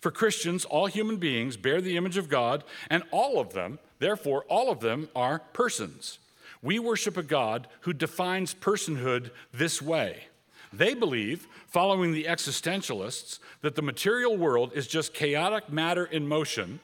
[0.00, 4.44] For Christians, all human beings bear the image of God, and all of them, therefore,
[4.48, 6.18] all of them are persons.
[6.62, 10.24] We worship a God who defines personhood this way
[10.72, 16.78] they believe, following the existentialists, that the material world is just chaotic matter in motion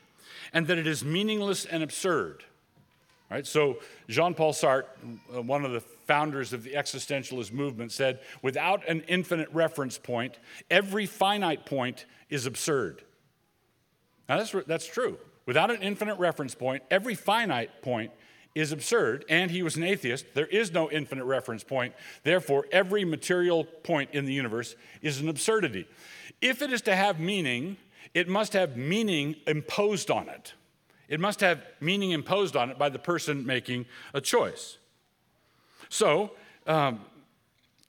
[0.52, 2.44] and that it is meaningless and absurd.
[3.30, 3.46] Right?
[3.46, 4.84] So, Jean Paul Sartre,
[5.34, 10.38] uh, one of the founders of the existentialist movement, said without an infinite reference point,
[10.70, 13.02] every finite point is absurd.
[14.28, 15.18] Now, that's, that's true.
[15.44, 18.12] Without an infinite reference point, every finite point
[18.54, 20.26] is absurd, and he was an atheist.
[20.34, 21.94] There is no infinite reference point.
[22.22, 25.86] Therefore, every material point in the universe is an absurdity.
[26.40, 27.76] If it is to have meaning,
[28.14, 30.54] it must have meaning imposed on it.
[31.08, 34.78] It must have meaning imposed on it by the person making a choice.
[35.88, 36.32] So,
[36.66, 37.00] um,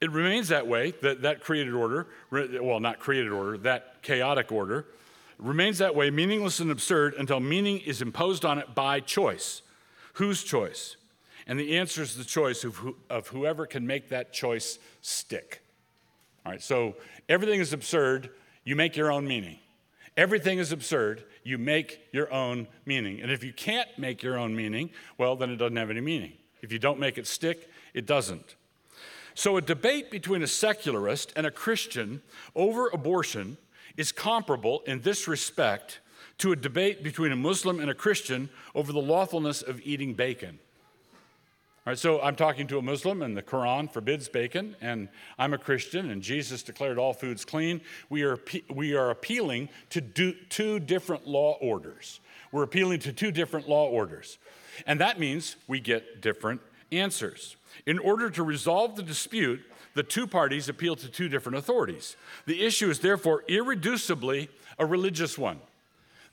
[0.00, 4.86] it remains that way, that, that created order, well, not created order, that chaotic order,
[5.38, 9.62] remains that way, meaningless and absurd, until meaning is imposed on it by choice.
[10.14, 10.96] Whose choice?
[11.46, 15.62] And the answer is the choice of, who, of whoever can make that choice stick.
[16.46, 16.94] All right, so
[17.28, 18.30] everything is absurd,
[18.64, 19.58] you make your own meaning.
[20.16, 23.20] Everything is absurd, you make your own meaning.
[23.20, 26.34] And if you can't make your own meaning, well, then it doesn't have any meaning.
[26.62, 28.56] If you don't make it stick, it doesn't.
[29.34, 32.22] So a debate between a secularist and a Christian
[32.54, 33.56] over abortion
[33.96, 36.00] is comparable in this respect
[36.38, 40.58] to a debate between a Muslim and a Christian over the lawfulness of eating bacon.
[41.94, 46.10] So I'm talking to a Muslim, and the Quran forbids bacon, and I'm a Christian,
[46.10, 47.80] and Jesus declared all foods clean.
[48.10, 52.20] We are, we are appealing to do, two different law orders.
[52.52, 54.38] We're appealing to two different law orders.
[54.86, 56.60] And that means we get different
[56.92, 57.56] answers.
[57.86, 59.60] In order to resolve the dispute,
[59.94, 62.16] the two parties appeal to two different authorities.
[62.46, 64.48] The issue is therefore irreducibly
[64.78, 65.60] a religious one.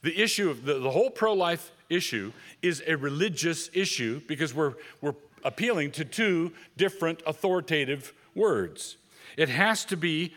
[0.06, 4.76] The issue of the, the whole pro life issue is a religious issue because we're,
[5.02, 8.98] we're appealing to two different authoritative words.
[9.36, 10.36] It has to be,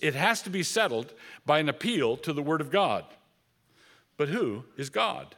[0.00, 1.14] it has to be settled
[1.46, 3.04] by an appeal to the Word of God.
[4.16, 5.36] But who is God?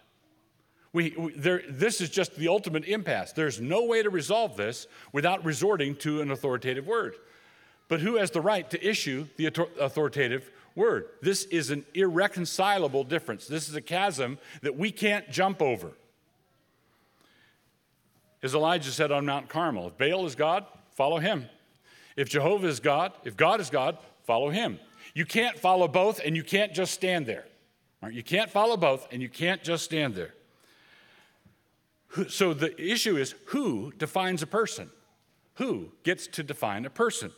[0.95, 3.33] We, we, there, this is just the ultimate impasse.
[3.33, 7.17] There's no way to resolve this without resorting to an authoritative word.
[7.89, 11.09] But who has the right to issue the authoritative word?
[11.21, 13.47] This is an irreconcilable difference.
[13.47, 15.93] This is a chasm that we can't jump over.
[18.43, 21.47] As Elijah said on Mount Carmel, if Baal is God, follow him.
[22.17, 24.79] If Jehovah is God, if God is God, follow him.
[25.15, 27.45] You can't follow both and you can't just stand there.
[28.01, 28.13] Right?
[28.13, 30.35] You can't follow both and you can't just stand there.
[32.29, 34.91] So the issue is who defines a person?
[35.55, 37.33] Who gets to define a person?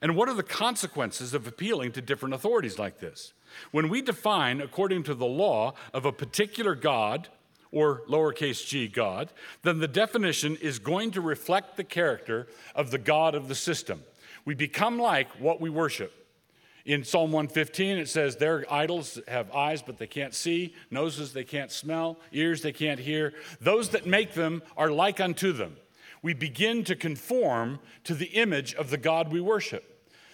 [0.00, 3.32] And what are the consequences of appealing to different authorities like this?
[3.70, 7.28] When we define according to the law of a particular God,
[7.72, 12.98] or lowercase g God, then the definition is going to reflect the character of the
[12.98, 14.02] God of the system.
[14.44, 16.12] We become like what we worship.
[16.84, 21.44] In Psalm 115, it says, Their idols have eyes, but they can't see, noses they
[21.44, 23.34] can't smell, ears they can't hear.
[23.60, 25.76] Those that make them are like unto them.
[26.22, 29.88] We begin to conform to the image of the God we worship.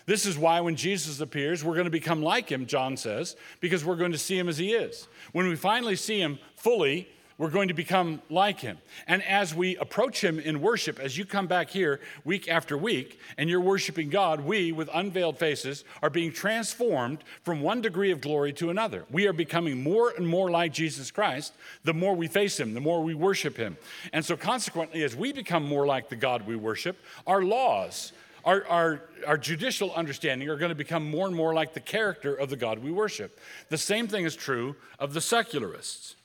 [0.07, 3.85] This is why when Jesus appears, we're going to become like him, John says, because
[3.85, 5.07] we're going to see him as he is.
[5.33, 8.79] When we finally see him fully, we're going to become like him.
[9.07, 13.21] And as we approach him in worship, as you come back here week after week
[13.37, 18.21] and you're worshiping God, we, with unveiled faces, are being transformed from one degree of
[18.21, 19.05] glory to another.
[19.09, 22.81] We are becoming more and more like Jesus Christ the more we face him, the
[22.81, 23.77] more we worship him.
[24.13, 28.13] And so, consequently, as we become more like the God we worship, our laws,
[28.45, 32.35] our, our, our, judicial understanding are going to become more and more like the character
[32.35, 33.39] of the God we worship.
[33.69, 36.17] The same thing is true of the secularists.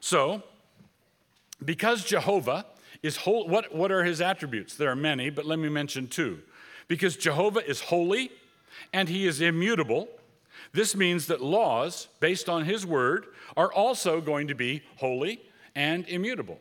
[0.00, 0.42] So,
[1.64, 2.66] because Jehovah
[3.02, 4.74] is holy, what, what are his attributes?
[4.74, 6.40] There are many, but let me mention two.
[6.88, 8.30] Because Jehovah is holy
[8.92, 10.08] and he is immutable,
[10.72, 15.40] this means that laws based on his word are also going to be holy
[15.74, 16.60] and immutable.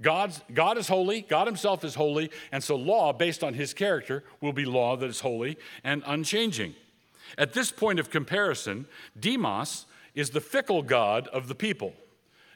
[0.00, 4.22] God's, God is holy, God himself is holy, and so law based on his character
[4.40, 6.74] will be law that is holy and unchanging.
[7.36, 8.86] At this point of comparison,
[9.18, 11.94] Demos is the fickle God of the people.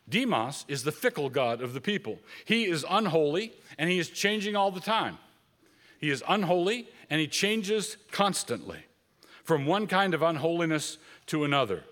[0.09, 2.19] Demos is the fickle God of the people.
[2.45, 5.19] He is unholy and he is changing all the time.
[5.99, 8.81] He is unholy and he changes constantly
[9.45, 11.85] from one kind of unholiness to another.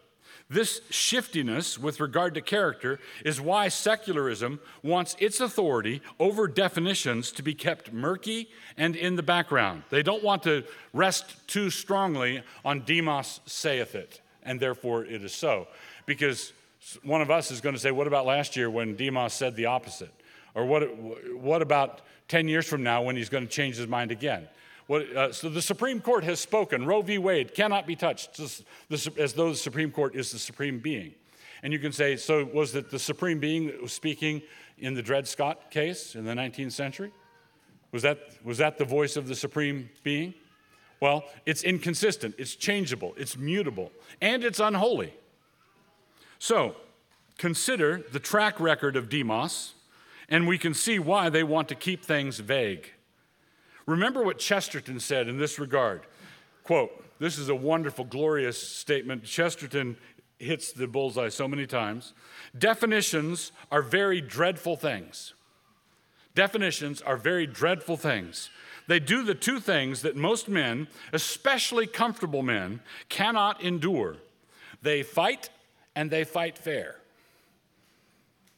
[0.50, 7.42] This shiftiness with regard to character is why secularism wants its authority over definitions to
[7.44, 9.84] be kept murky and in the background.
[9.90, 15.32] They don't want to rest too strongly on Demos saith it, and therefore it is
[15.32, 15.68] so.
[16.04, 16.52] Because
[17.02, 19.66] one of us is going to say, What about last year when Demos said the
[19.66, 20.12] opposite?
[20.54, 20.82] Or what,
[21.34, 24.48] what about 10 years from now when he's going to change his mind again?
[24.86, 26.84] What, uh, so the Supreme Court has spoken.
[26.84, 27.18] Roe v.
[27.18, 31.14] Wade cannot be touched as, though the Supreme Court is the supreme being.
[31.62, 34.42] And you can say, so was it the supreme being that was speaking
[34.78, 37.12] in the Dred Scott case in the 19th century?
[37.92, 40.34] Was that, was that the voice of the supreme being?
[41.00, 45.14] Well, it's inconsistent, it's changeable, it's mutable, and it's unholy.
[46.40, 46.74] So,
[47.36, 49.74] consider the track record of Demos,
[50.26, 52.92] and we can see why they want to keep things vague.
[53.84, 56.00] Remember what Chesterton said in this regard.
[56.64, 59.24] Quote, this is a wonderful, glorious statement.
[59.24, 59.98] Chesterton
[60.38, 62.14] hits the bullseye so many times.
[62.58, 65.34] Definitions are very dreadful things.
[66.34, 68.48] Definitions are very dreadful things.
[68.86, 74.16] They do the two things that most men, especially comfortable men, cannot endure
[74.80, 75.50] they fight
[75.94, 76.96] and they fight fair.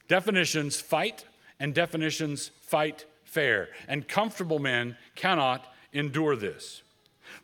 [0.09, 1.25] Definitions fight
[1.59, 3.69] and definitions fight fair.
[3.89, 6.83] And comfortable men cannot endure this.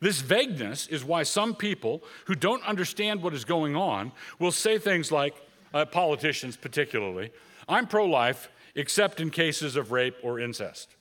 [0.00, 4.78] This vagueness is why some people who don't understand what is going on will say
[4.78, 5.34] things like,
[5.74, 7.30] uh, politicians particularly,
[7.68, 10.94] I'm pro life except in cases of rape or incest.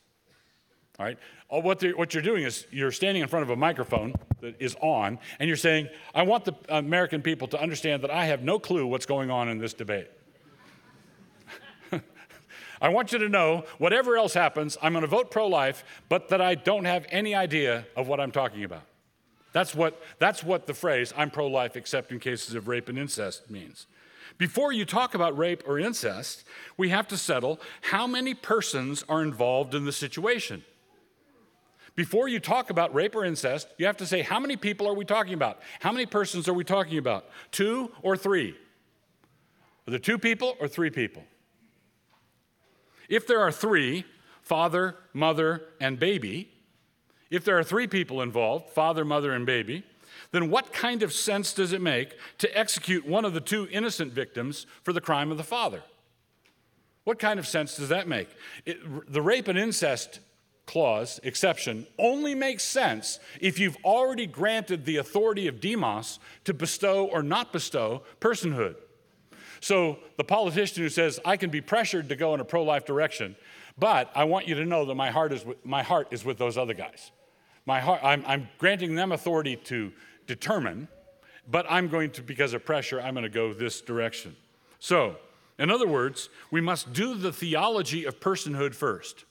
[1.00, 1.18] All right?
[1.50, 5.20] What, what, you're doing is you're standing in front of a microphone that is on,
[5.40, 8.86] and you're saying, I want the American people to understand that I have no clue
[8.86, 10.10] what's going on in this debate.
[12.82, 16.30] I want you to know, whatever else happens, I'm going to vote pro life, but
[16.30, 18.84] that I don't have any idea of what I'm talking about.
[19.54, 22.98] That's what, that's what the phrase, I'm pro life except in cases of rape and
[22.98, 23.88] incest, means.
[24.38, 26.44] Before you talk about rape or incest,
[26.78, 30.64] we have to settle how many persons are involved in the situation.
[31.98, 34.94] Before you talk about rape or incest, you have to say, how many people are
[34.94, 35.60] we talking about?
[35.80, 37.26] How many persons are we talking about?
[37.52, 38.52] Two or three?
[39.88, 41.24] Are there two people or three people?
[43.10, 44.06] If there are three,
[44.44, 46.52] father, mother, and baby,
[47.32, 49.84] if there are three people involved, father, mother, and baby,
[50.32, 54.14] then what kind of sense does it make to execute one of the two innocent
[54.14, 55.82] victims for the crime of the father?
[57.06, 58.30] What kind of sense does that make?
[58.68, 60.20] It, the rape and incest
[60.68, 67.06] clause, exception, only makes sense if you've already granted the authority of demos to bestow
[67.06, 68.76] or not bestow personhood.
[69.60, 72.86] So the politician who says, I can be pressured to go in a pro life
[72.86, 73.36] direction,
[73.80, 76.38] but I want you to know that my heart is with, my heart is with
[76.38, 77.12] those other guys.
[77.66, 79.92] My heart, I'm, I'm granting them authority to
[80.28, 80.88] determine,
[81.50, 84.36] but I'm going to, because of pressure, I'm going to go this direction.
[84.80, 85.16] So,
[85.58, 89.26] in other words, we must do the theology of personhood first.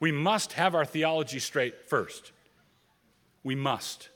[0.00, 2.32] We must have our theology straight first.
[3.42, 4.08] We must.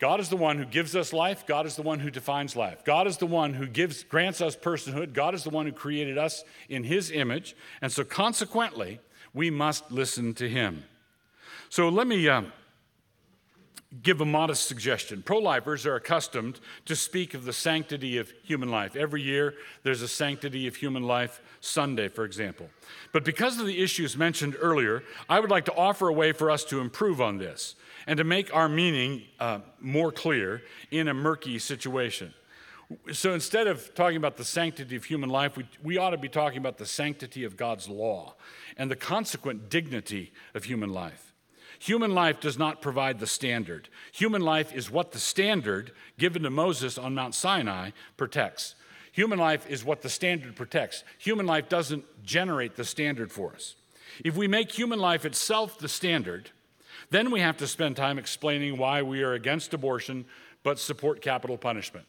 [0.00, 1.46] God is the one who gives us life.
[1.46, 2.84] God is the one who defines life.
[2.84, 5.12] God is the one who gives, grants us personhood.
[5.12, 7.54] God is the one who created us in his image.
[7.82, 8.98] And so, consequently,
[9.34, 10.84] we must listen to him.
[11.68, 12.42] So, let me uh,
[14.02, 15.22] give a modest suggestion.
[15.22, 18.94] Pro lifers are accustomed to speak of the sanctity of human life.
[18.94, 22.68] Every year, there's a Sanctity of Human Life Sunday, for example.
[23.12, 26.50] But because of the issues mentioned earlier, I would like to offer a way for
[26.50, 27.74] us to improve on this
[28.06, 32.32] and to make our meaning uh, more clear in a murky situation.
[33.12, 36.28] So instead of talking about the sanctity of human life, we, we ought to be
[36.28, 38.34] talking about the sanctity of God's law
[38.76, 41.29] and the consequent dignity of human life.
[41.80, 43.88] Human life does not provide the standard.
[44.12, 48.74] Human life is what the standard given to Moses on Mount Sinai protects.
[49.12, 51.04] Human life is what the standard protects.
[51.18, 53.76] Human life doesn't generate the standard for us.
[54.22, 56.50] If we make human life itself the standard,
[57.08, 60.26] then we have to spend time explaining why we are against abortion
[60.62, 62.04] but support capital punishment.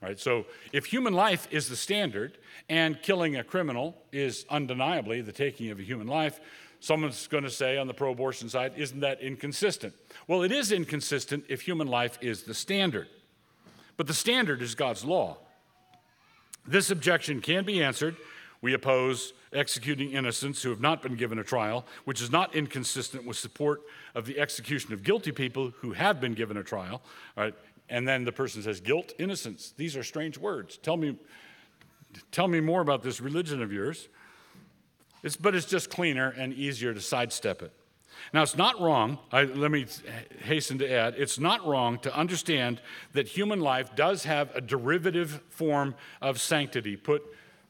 [0.00, 0.18] Right?
[0.18, 5.70] So if human life is the standard and killing a criminal is undeniably the taking
[5.70, 6.40] of a human life,
[6.82, 9.94] someone's going to say on the pro abortion side, isn't that inconsistent?
[10.26, 13.08] Well, it is inconsistent if human life is the standard.
[13.96, 15.38] But the standard is God's law.
[16.66, 18.16] This objection can be answered
[18.62, 23.26] we oppose executing innocents who have not been given a trial, which is not inconsistent
[23.26, 23.82] with support
[24.14, 27.02] of the execution of guilty people who have been given a trial.
[27.36, 27.54] Right?
[27.90, 29.74] And then the person says, guilt, innocence.
[29.76, 30.78] These are strange words.
[30.78, 31.18] Tell me,
[32.30, 34.08] tell me more about this religion of yours.
[35.22, 37.72] It's, but it's just cleaner and easier to sidestep it.
[38.32, 39.86] Now, it's not wrong, I, let me
[40.44, 42.80] hasten to add, it's not wrong to understand
[43.14, 47.22] that human life does have a derivative form of sanctity put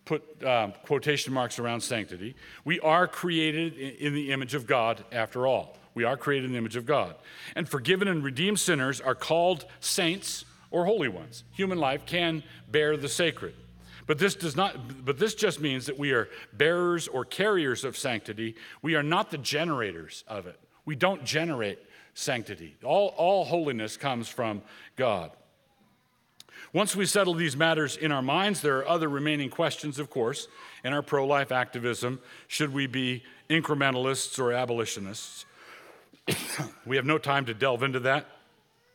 [0.05, 2.35] put um, quotation marks around sanctity.
[2.65, 5.77] We are created in the image of God, after all.
[5.95, 7.15] We are created in the image of God.
[7.55, 11.45] And forgiven and redeemed sinners are called saints or holy ones.
[11.53, 13.55] Human life can bear the sacred.
[14.13, 17.97] But this does not but this just means that we are bearers or carriers of
[17.97, 18.57] sanctity.
[18.83, 20.61] We are not the generators of it.
[20.85, 21.79] We don't generate
[22.13, 22.77] sanctity.
[22.85, 24.61] All, all holiness comes from
[24.97, 25.31] God.
[26.75, 30.47] Once we settle these matters in our minds, there are other remaining questions, of course,
[30.85, 32.21] in our pro life activism.
[32.49, 35.47] Should we be incrementalists or abolitionists?
[36.85, 38.27] we have no time to delve into that.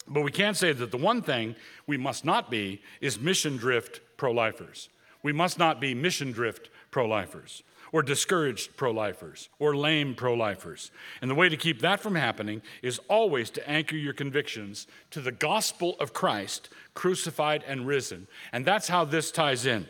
[0.08, 1.56] But we can say that the one thing
[1.88, 4.90] we must not be is mission drift pro lifers.
[5.28, 7.62] We must not be mission drift pro lifers
[7.92, 10.90] or discouraged pro lifers or lame pro lifers.
[11.22, 15.20] And the way to keep that from happening is always to anchor your convictions to
[15.20, 18.30] the gospel of Christ, crucified and risen.
[18.54, 19.90] And that's how this ties in.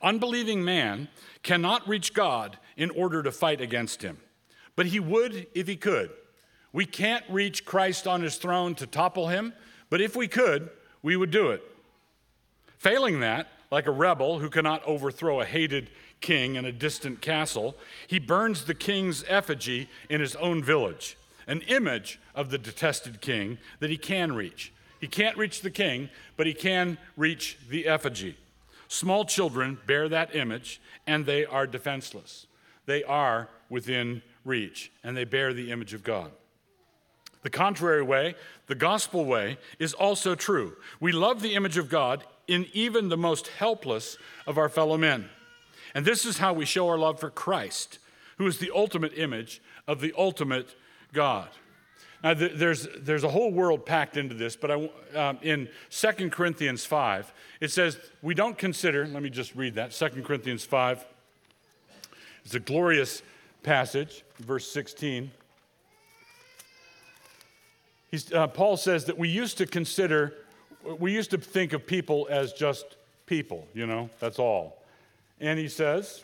[0.00, 1.08] Unbelieving man
[1.42, 4.16] cannot reach God in order to fight against him,
[4.74, 6.08] but he would if he could.
[6.72, 9.52] We can't reach Christ on his throne to topple him,
[9.90, 10.70] but if we could,
[11.02, 11.62] we would do it.
[12.78, 15.90] Failing that, like a rebel who cannot overthrow a hated
[16.20, 21.16] king in a distant castle, he burns the king's effigy in his own village,
[21.46, 24.72] an image of the detested king that he can reach.
[25.00, 28.36] He can't reach the king, but he can reach the effigy.
[28.88, 32.46] Small children bear that image, and they are defenseless.
[32.86, 36.32] They are within reach, and they bear the image of God.
[37.42, 38.34] The contrary way,
[38.66, 40.76] the gospel way, is also true.
[40.98, 45.28] We love the image of God in even the most helpless of our fellow men.
[45.94, 47.98] And this is how we show our love for Christ,
[48.38, 50.74] who is the ultimate image of the ultimate
[51.12, 51.48] God.
[52.22, 56.84] Now, there's, there's a whole world packed into this, but I, um, in 2 Corinthians
[56.84, 61.06] 5, it says, We don't consider, let me just read that, 2 Corinthians 5.
[62.44, 63.22] It's a glorious
[63.62, 65.30] passage, verse 16.
[68.32, 70.34] Uh, Paul says that we used to consider,
[70.84, 74.82] we used to think of people as just people, you know, that's all.
[75.40, 76.22] And he says,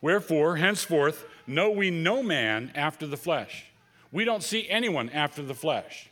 [0.00, 3.66] Wherefore, henceforth, know we no man after the flesh.
[4.12, 6.10] We don't see anyone after the flesh.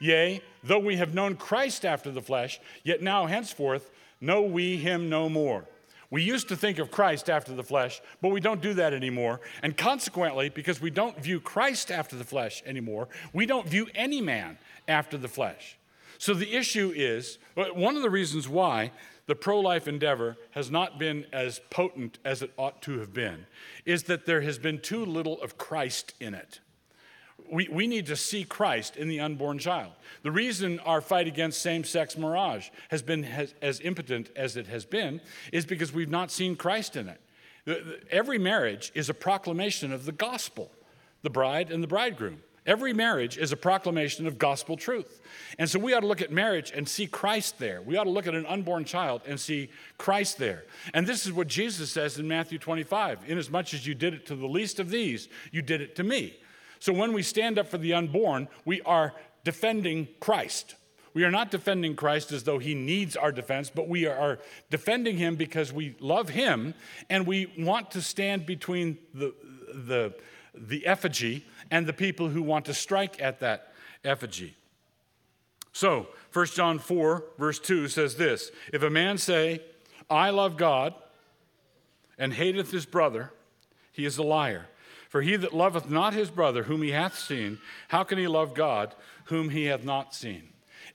[0.00, 3.90] Yea, though we have known Christ after the flesh, yet now henceforth
[4.20, 5.64] know we him no more.
[6.10, 9.40] We used to think of Christ after the flesh, but we don't do that anymore.
[9.62, 14.20] And consequently, because we don't view Christ after the flesh anymore, we don't view any
[14.20, 14.58] man
[14.88, 15.78] after the flesh.
[16.18, 18.92] So the issue is uh, one of the reasons why
[19.26, 23.46] the pro life endeavor has not been as potent as it ought to have been
[23.84, 26.60] is that there has been too little of Christ in it.
[27.50, 29.92] We, we need to see Christ in the unborn child.
[30.22, 34.66] The reason our fight against same sex mirage has been has, as impotent as it
[34.68, 35.20] has been
[35.52, 37.20] is because we've not seen Christ in it.
[38.10, 40.70] Every marriage is a proclamation of the gospel,
[41.22, 42.42] the bride and the bridegroom.
[42.64, 45.20] Every marriage is a proclamation of gospel truth.
[45.58, 47.82] And so we ought to look at marriage and see Christ there.
[47.82, 50.64] We ought to look at an unborn child and see Christ there.
[50.94, 54.36] And this is what Jesus says in Matthew 25 Inasmuch as you did it to
[54.36, 56.36] the least of these, you did it to me.
[56.78, 60.76] So when we stand up for the unborn, we are defending Christ.
[61.14, 64.38] We are not defending Christ as though he needs our defense, but we are
[64.70, 66.74] defending him because we love him
[67.10, 69.34] and we want to stand between the,
[69.74, 70.14] the,
[70.54, 73.72] the effigy and the people who want to strike at that
[74.04, 74.54] effigy.
[75.72, 79.62] So, 1 John 4, verse 2 says this If a man say,
[80.08, 80.94] I love God,
[82.18, 83.32] and hateth his brother,
[83.90, 84.66] he is a liar.
[85.08, 87.58] For he that loveth not his brother whom he hath seen,
[87.88, 88.94] how can he love God
[89.24, 90.48] whom he hath not seen?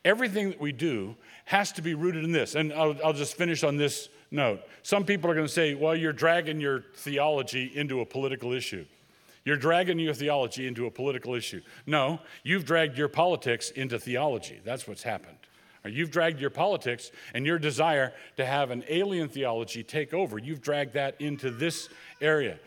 [0.06, 1.16] Everything that we do
[1.46, 2.56] has to be rooted in this.
[2.56, 4.62] And I'll, I'll just finish on this note.
[4.84, 8.86] Some people are going to say, well, you're dragging your theology into a political issue.
[9.48, 11.62] You're dragging your theology into a political issue.
[11.86, 14.60] No, you've dragged your politics into theology.
[14.66, 15.38] That's what's happened.
[15.86, 20.38] You've dragged your politics and your desire to have an alien theology take over.
[20.38, 21.88] You've dragged that into this
[22.20, 22.60] area.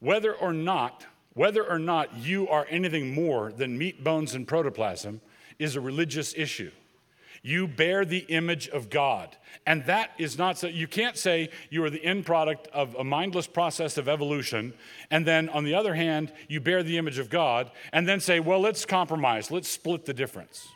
[0.00, 5.20] Whether or not, whether or not you are anything more than meat, bones, and protoplasm
[5.60, 6.72] is a religious issue.
[7.46, 9.36] You bear the image of God.
[9.66, 13.04] And that is not so, you can't say you are the end product of a
[13.04, 14.74] mindless process of evolution,
[15.12, 18.40] and then on the other hand, you bear the image of God, and then say,
[18.40, 20.66] well, let's compromise, let's split the difference.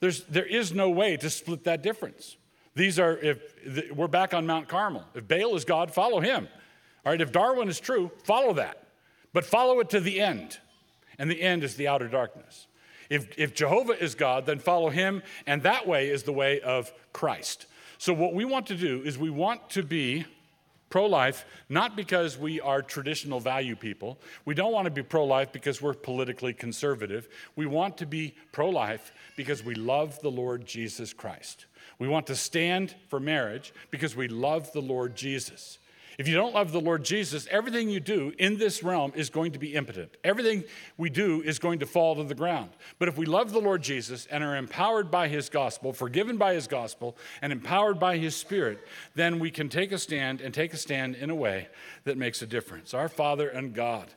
[0.00, 2.36] There's, there is no way to split that difference.
[2.74, 6.48] These are, if we're back on Mount Carmel, if Baal is God, follow him.
[7.04, 8.88] All right, if Darwin is true, follow that,
[9.32, 10.58] but follow it to the end.
[11.16, 12.66] And the end is the outer darkness.
[13.08, 16.92] If, if Jehovah is God, then follow him, and that way is the way of
[17.12, 17.66] Christ.
[17.98, 20.26] So, what we want to do is we want to be
[20.90, 24.18] pro life, not because we are traditional value people.
[24.44, 27.28] We don't want to be pro life because we're politically conservative.
[27.56, 31.66] We want to be pro life because we love the Lord Jesus Christ.
[31.98, 35.78] We want to stand for marriage because we love the Lord Jesus.
[36.18, 39.52] If you don't love the Lord Jesus, everything you do in this realm is going
[39.52, 40.16] to be impotent.
[40.24, 40.64] Everything
[40.96, 42.70] we do is going to fall to the ground.
[42.98, 46.54] But if we love the Lord Jesus and are empowered by his gospel, forgiven by
[46.54, 50.72] his gospel, and empowered by his spirit, then we can take a stand and take
[50.72, 51.68] a stand in a way
[52.04, 52.94] that makes a difference.
[52.94, 54.08] Our Father and God,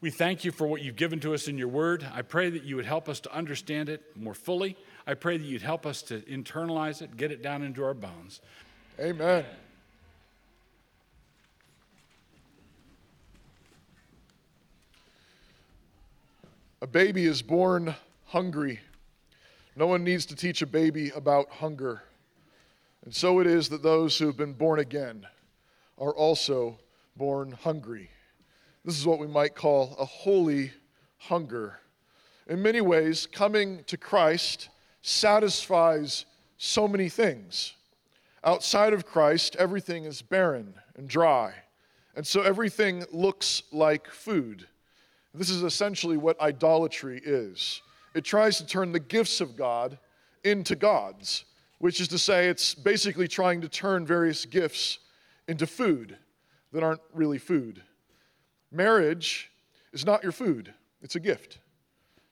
[0.00, 2.06] we thank you for what you've given to us in your word.
[2.14, 4.76] I pray that you would help us to understand it more fully.
[5.06, 8.40] I pray that you'd help us to internalize it, get it down into our bones.
[8.98, 9.44] Amen.
[16.86, 18.78] A baby is born hungry.
[19.74, 22.04] No one needs to teach a baby about hunger.
[23.04, 25.26] And so it is that those who have been born again
[25.98, 26.78] are also
[27.16, 28.08] born hungry.
[28.84, 30.70] This is what we might call a holy
[31.18, 31.80] hunger.
[32.46, 34.68] In many ways, coming to Christ
[35.02, 36.24] satisfies
[36.56, 37.72] so many things.
[38.44, 41.52] Outside of Christ, everything is barren and dry.
[42.14, 44.68] And so everything looks like food.
[45.36, 47.82] This is essentially what idolatry is
[48.14, 49.98] it tries to turn the gifts of God
[50.42, 51.44] into gods,
[51.78, 55.00] which is to say, it's basically trying to turn various gifts
[55.48, 56.16] into food
[56.72, 57.82] that aren't really food.
[58.72, 59.50] Marriage
[59.92, 60.72] is not your food,
[61.02, 61.58] it's a gift.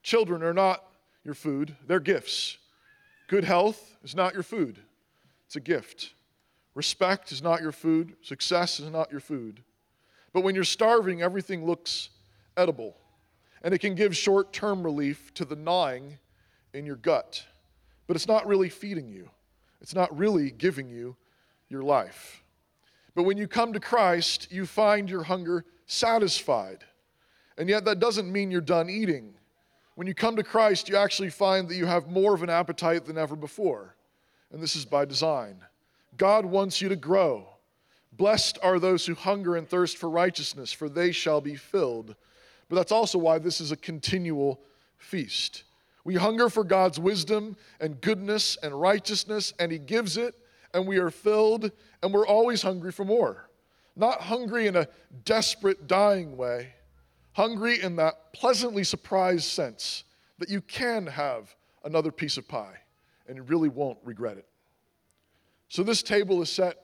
[0.03, 0.85] Children are not
[1.23, 2.57] your food, they're gifts.
[3.29, 4.79] Good health is not your food,
[5.45, 6.15] it's a gift.
[6.75, 9.63] Respect is not your food, success is not your food.
[10.33, 12.09] But when you're starving, everything looks
[12.57, 12.97] edible,
[13.63, 16.19] and it can give short term relief to the gnawing
[16.73, 17.45] in your gut.
[18.07, 19.31] But it's not really feeding you,
[19.81, 21.17] it's not really giving you
[21.69, 22.43] your life.
[23.15, 26.85] But when you come to Christ, you find your hunger satisfied.
[27.57, 29.35] And yet, that doesn't mean you're done eating.
[29.95, 33.05] When you come to Christ, you actually find that you have more of an appetite
[33.05, 33.95] than ever before.
[34.51, 35.59] And this is by design.
[36.17, 37.49] God wants you to grow.
[38.13, 42.17] Blessed are those who hunger and thirst for righteousness, for they shall be filled.
[42.69, 44.61] But that's also why this is a continual
[44.97, 45.65] feast.
[46.05, 50.35] We hunger for God's wisdom and goodness and righteousness, and He gives it,
[50.73, 51.71] and we are filled,
[52.03, 53.49] and we're always hungry for more.
[53.97, 54.89] Not hungry in a
[55.25, 56.75] desperate, dying way,
[57.33, 60.05] hungry in that pleasantly surprised sense
[60.39, 61.55] that you can have
[61.85, 62.79] another piece of pie
[63.27, 64.47] and you really won't regret it.
[65.69, 66.77] So, this table is set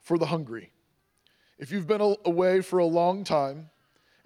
[0.00, 0.72] for the hungry.
[1.58, 3.70] If you've been away for a long time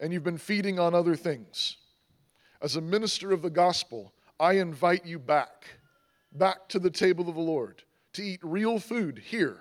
[0.02, 1.76] and you've been feeding on other things,
[2.60, 5.66] as a minister of the gospel, I invite you back,
[6.32, 7.84] back to the table of the Lord,
[8.14, 9.58] to eat real food here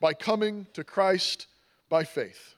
[0.00, 1.46] by coming to Christ
[1.88, 2.56] by faith.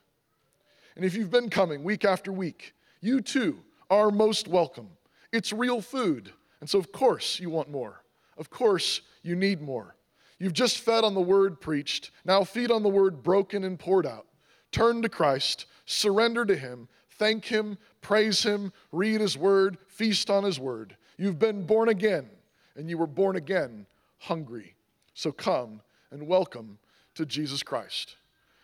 [0.97, 2.73] And if you've been coming week after week,
[3.03, 3.59] you too
[3.91, 4.89] are most welcome.
[5.31, 6.33] It's real food.
[6.63, 8.03] And so, of course, you want more.
[8.39, 9.97] Of course, you need more.
[10.39, 12.11] You've just fed on the word preached.
[12.25, 14.27] Now feed on the word broken and poured out.
[14.73, 16.89] Turn to Christ, surrender to Him,
[17.19, 20.97] thank Him, praise Him, read His word, feast on His word.
[21.17, 22.29] You've been born again,
[22.77, 23.87] and you were born again
[24.19, 24.75] hungry.
[25.15, 26.79] So come and welcome
[27.15, 28.17] to Jesus Christ.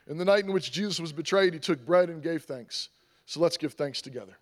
[0.06, 2.90] In the night in which Jesus was betrayed, He took bread and gave thanks.
[3.26, 4.36] So let's give thanks together.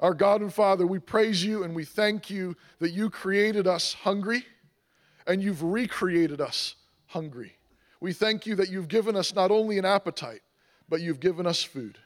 [0.00, 3.94] Our God and Father, we praise you and we thank you that you created us
[3.94, 4.44] hungry
[5.26, 6.74] and you've recreated us
[7.06, 7.54] hungry.
[8.00, 10.42] We thank you that you've given us not only an appetite,
[10.88, 11.98] but you've given us food.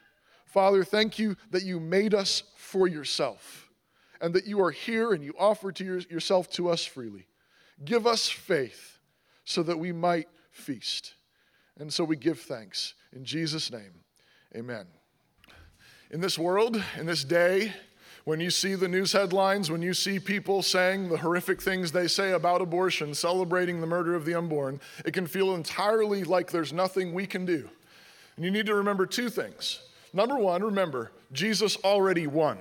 [0.51, 3.69] Father, thank you that you made us for yourself
[4.19, 7.25] and that you are here and you offer to your, yourself to us freely.
[7.85, 8.99] Give us faith
[9.45, 11.13] so that we might feast.
[11.79, 12.95] And so we give thanks.
[13.13, 13.93] In Jesus' name,
[14.53, 14.87] amen.
[16.11, 17.71] In this world, in this day,
[18.25, 22.09] when you see the news headlines, when you see people saying the horrific things they
[22.09, 26.73] say about abortion, celebrating the murder of the unborn, it can feel entirely like there's
[26.73, 27.69] nothing we can do.
[28.35, 29.79] And you need to remember two things.
[30.13, 32.57] Number one, remember, Jesus already won,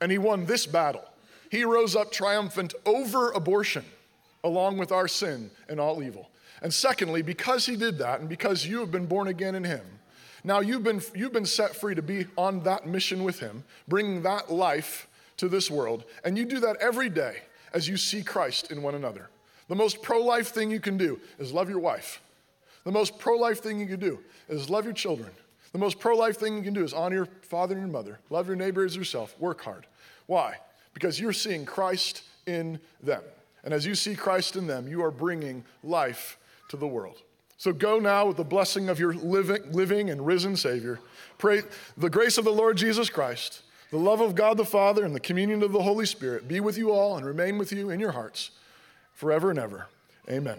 [0.00, 1.04] and he won this battle.
[1.50, 3.84] He rose up triumphant over abortion,
[4.44, 6.30] along with our sin and all evil.
[6.60, 9.82] And secondly, because he did that, and because you have been born again in him,
[10.44, 14.22] now you've been, you've been set free to be on that mission with Him, bringing
[14.22, 16.04] that life to this world.
[16.24, 17.38] And you do that every day
[17.72, 19.28] as you see Christ in one another.
[19.68, 22.22] The most pro life thing you can do is love your wife.
[22.84, 25.30] The most pro life thing you can do is love your children.
[25.72, 28.20] The most pro life thing you can do is honor your father and your mother,
[28.30, 29.86] love your neighbor as yourself, work hard.
[30.26, 30.56] Why?
[30.94, 33.22] Because you're seeing Christ in them.
[33.64, 36.38] And as you see Christ in them, you are bringing life
[36.70, 37.22] to the world.
[37.58, 41.00] So go now with the blessing of your living, living and risen Savior.
[41.38, 41.62] Pray
[41.96, 45.20] the grace of the Lord Jesus Christ, the love of God the Father, and the
[45.20, 48.12] communion of the Holy Spirit be with you all and remain with you in your
[48.12, 48.52] hearts
[49.12, 49.88] forever and ever.
[50.30, 50.58] Amen.